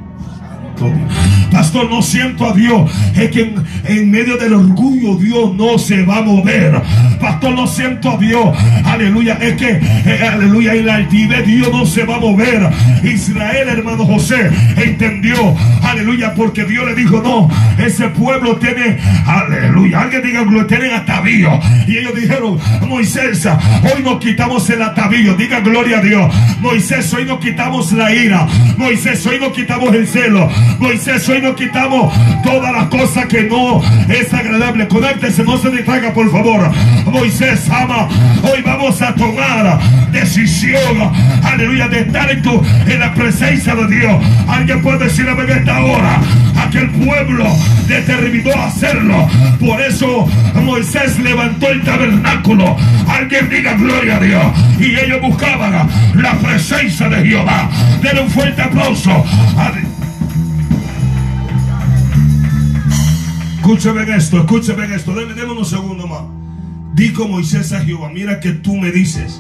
[1.52, 2.90] Pastor, no siento a Dios.
[3.16, 3.54] Es que
[3.86, 6.82] en, medio del orgullo Dios no se va a mover.
[7.20, 8.58] Pastor, no siento a Dios.
[8.86, 9.38] Aleluya.
[9.42, 12.70] Es que, eh, aleluya, en la altivez Dios no se va a mover.
[13.04, 15.56] Israel, hermano José, entendió.
[15.84, 17.50] Aleluya, porque Dios le dijo, no,
[17.84, 20.02] ese pueblo tiene, aleluya.
[20.02, 21.60] Alguien diga, lo tienen atavío.
[21.88, 22.58] Y ellos dijeron,
[22.88, 25.36] Moisés, hoy nos quitamos el atavío.
[25.36, 26.34] Diga gloria a Dios.
[26.60, 28.48] Moisés, hoy nos quitamos la ira.
[28.78, 30.50] Moisés, hoy nos quitamos el celo.
[30.80, 32.14] Moisés, hoy nos quitamos
[32.44, 34.88] todas las cosas que no es agradable.
[34.88, 36.72] Conéctese, no se distraiga, por favor.
[37.06, 38.08] Moisés ama.
[38.44, 39.80] Hoy vamos a tomar
[40.12, 41.12] decisión,
[41.44, 42.44] aleluya, de estar en,
[42.88, 44.24] en la presencia de Dios.
[44.48, 46.20] Alguien puede decir a esta hora,
[46.58, 47.46] aquel pueblo
[47.88, 49.28] determinó hacerlo.
[49.60, 50.28] Por eso
[50.64, 52.76] Moisés levantó el tabernáculo.
[53.08, 54.44] Alguien diga gloria a Dios.
[54.80, 57.70] Y ellos buscaban la presencia de Jehová.
[58.02, 59.26] Denle un fuerte aplauso.
[63.62, 65.14] Escúcheme esto, escúcheme esto.
[65.14, 66.24] Deme, deme unos segundos más.
[66.96, 69.40] Dijo Moisés a Jehová, mira que tú me dices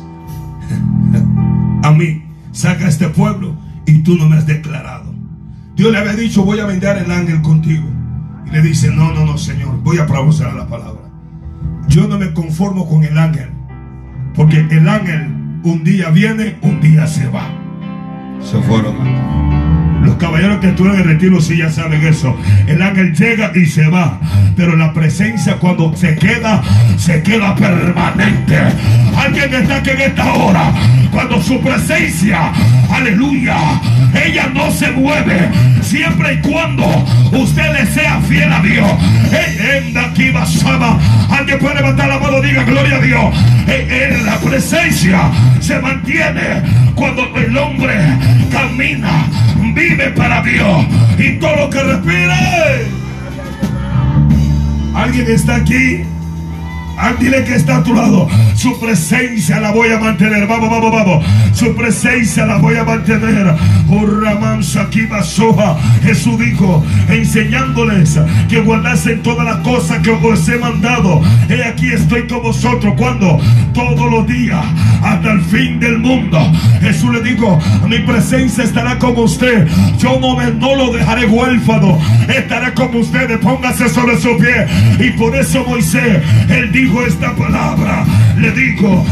[1.83, 3.55] a mí, saca este pueblo
[3.87, 5.11] y tú no me has declarado.
[5.75, 7.87] Dios le había dicho, voy a vender el ángel contigo.
[8.45, 11.01] Y le dice, no, no, no, Señor, voy a pronunciar la palabra.
[11.87, 13.49] Yo no me conformo con el ángel,
[14.35, 15.29] porque el ángel
[15.63, 17.49] un día viene, un día se va.
[18.39, 19.70] Se fueron.
[20.03, 22.35] Los caballeros que estuvieron en retiro sí ya saben eso.
[22.67, 24.19] El ángel llega y se va.
[24.55, 26.61] Pero la presencia cuando se queda,
[26.97, 28.57] se queda permanente.
[29.15, 30.73] Alguien está aquí en esta hora.
[31.11, 32.51] Cuando su presencia,
[32.89, 33.57] aleluya,
[34.25, 35.49] ella no se mueve.
[35.81, 36.85] Siempre y cuando
[37.31, 38.89] usted le sea fiel a Dios.
[41.29, 43.35] Alguien puede levantar la mano, diga gloria a Dios.
[43.67, 46.61] En la presencia se mantiene
[46.95, 47.95] cuando el hombre
[48.51, 49.25] camina,
[49.73, 50.85] vive para Dios
[51.17, 52.91] y todo lo que respire.
[54.93, 56.03] ¿Alguien está aquí?
[56.97, 58.27] Ah, dile que está a tu lado.
[58.55, 60.45] Su presencia la voy a mantener.
[60.47, 61.25] Vamos, vamos, vamos.
[61.53, 63.55] Su presencia la voy a mantener.
[65.23, 65.77] soja.
[66.03, 68.19] Jesús dijo, enseñándoles
[68.49, 71.21] que guardasen todas las cosas que os he mandado.
[71.49, 72.93] He aquí estoy con vosotros.
[72.97, 73.39] cuando
[73.73, 74.63] Todos los días,
[75.01, 76.39] hasta el fin del mundo.
[76.81, 79.67] Jesús le dijo, mi presencia estará con usted.
[79.97, 81.97] Yo no, me, no lo dejaré huérfano.
[82.27, 83.37] Estará con ustedes.
[83.39, 84.67] Póngase sobre su pie.
[84.99, 88.03] Y por eso Moisés, él dijo, esta palabra,
[88.37, 89.05] le digo,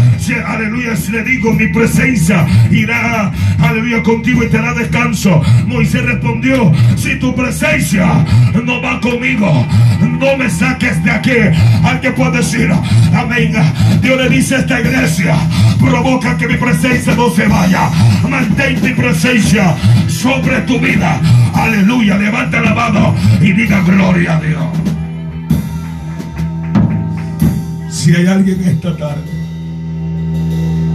[0.45, 5.41] aleluya, le digo, mi presencia irá, aleluya, contigo y te da descanso.
[5.67, 8.25] Moisés respondió, si tu presencia
[8.63, 9.67] no va conmigo,
[10.01, 11.37] no me saques de aquí.
[11.83, 12.71] Alguien puede decir,
[13.13, 13.53] amén.
[14.01, 15.35] Dios le dice a esta iglesia,
[15.79, 17.89] provoca que mi presencia no se vaya.
[18.27, 19.75] Mantén mi presencia
[20.07, 21.19] sobre tu vida.
[21.53, 24.98] Aleluya, levanta la mano y diga gloria a Dios.
[27.89, 29.31] Si hay alguien esta tarde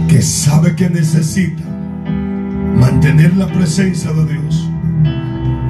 [0.07, 1.63] que sabe que necesita
[2.79, 4.69] mantener la presencia de Dios,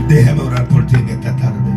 [0.08, 1.72] déjame orar por ti en esta tarde.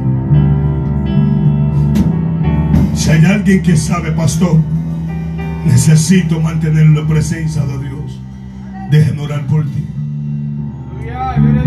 [2.95, 4.61] Si hay alguien que sabe, pastor,
[5.65, 8.21] necesito mantener la presencia de Dios,
[8.91, 9.87] déjeme orar por ti.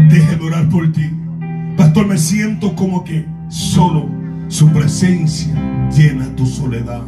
[0.08, 1.10] Déjeme orar por ti.
[1.78, 4.21] Pastor, me siento como que solo
[4.52, 5.54] su presencia
[5.95, 7.02] llena tu soledad.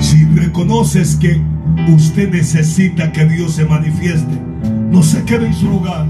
[0.00, 1.40] Si reconoces que
[1.88, 4.34] usted necesita que Dios se manifieste,
[4.90, 6.06] no se quede en su lugar.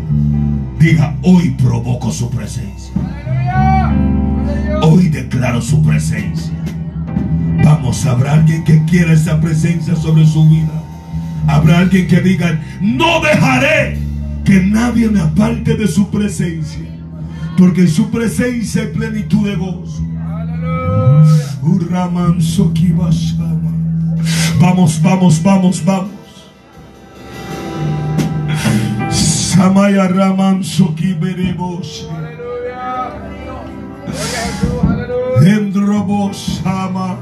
[0.79, 2.95] Diga, hoy provoco su presencia.
[4.83, 6.55] Hoy declaro su presencia.
[7.63, 10.83] Vamos, habrá alguien que quiera esa presencia sobre su vida.
[11.47, 13.99] Habrá alguien que diga, no dejaré
[14.45, 16.96] que nadie me aparte de su presencia.
[17.57, 20.03] Porque en su presencia hay plenitud de gozo.
[24.61, 26.11] Vamos, vamos, vamos, vamos.
[29.11, 32.09] Samaya Raman Soki Beremos.
[35.43, 37.17] Endrobos Sama.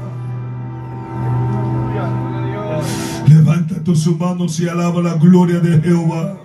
[3.27, 6.44] Levanta tus manos y alaba la gloria de Jehová.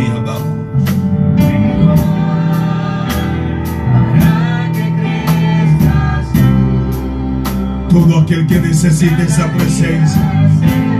[8.31, 10.90] aquel que necesite esa presencia.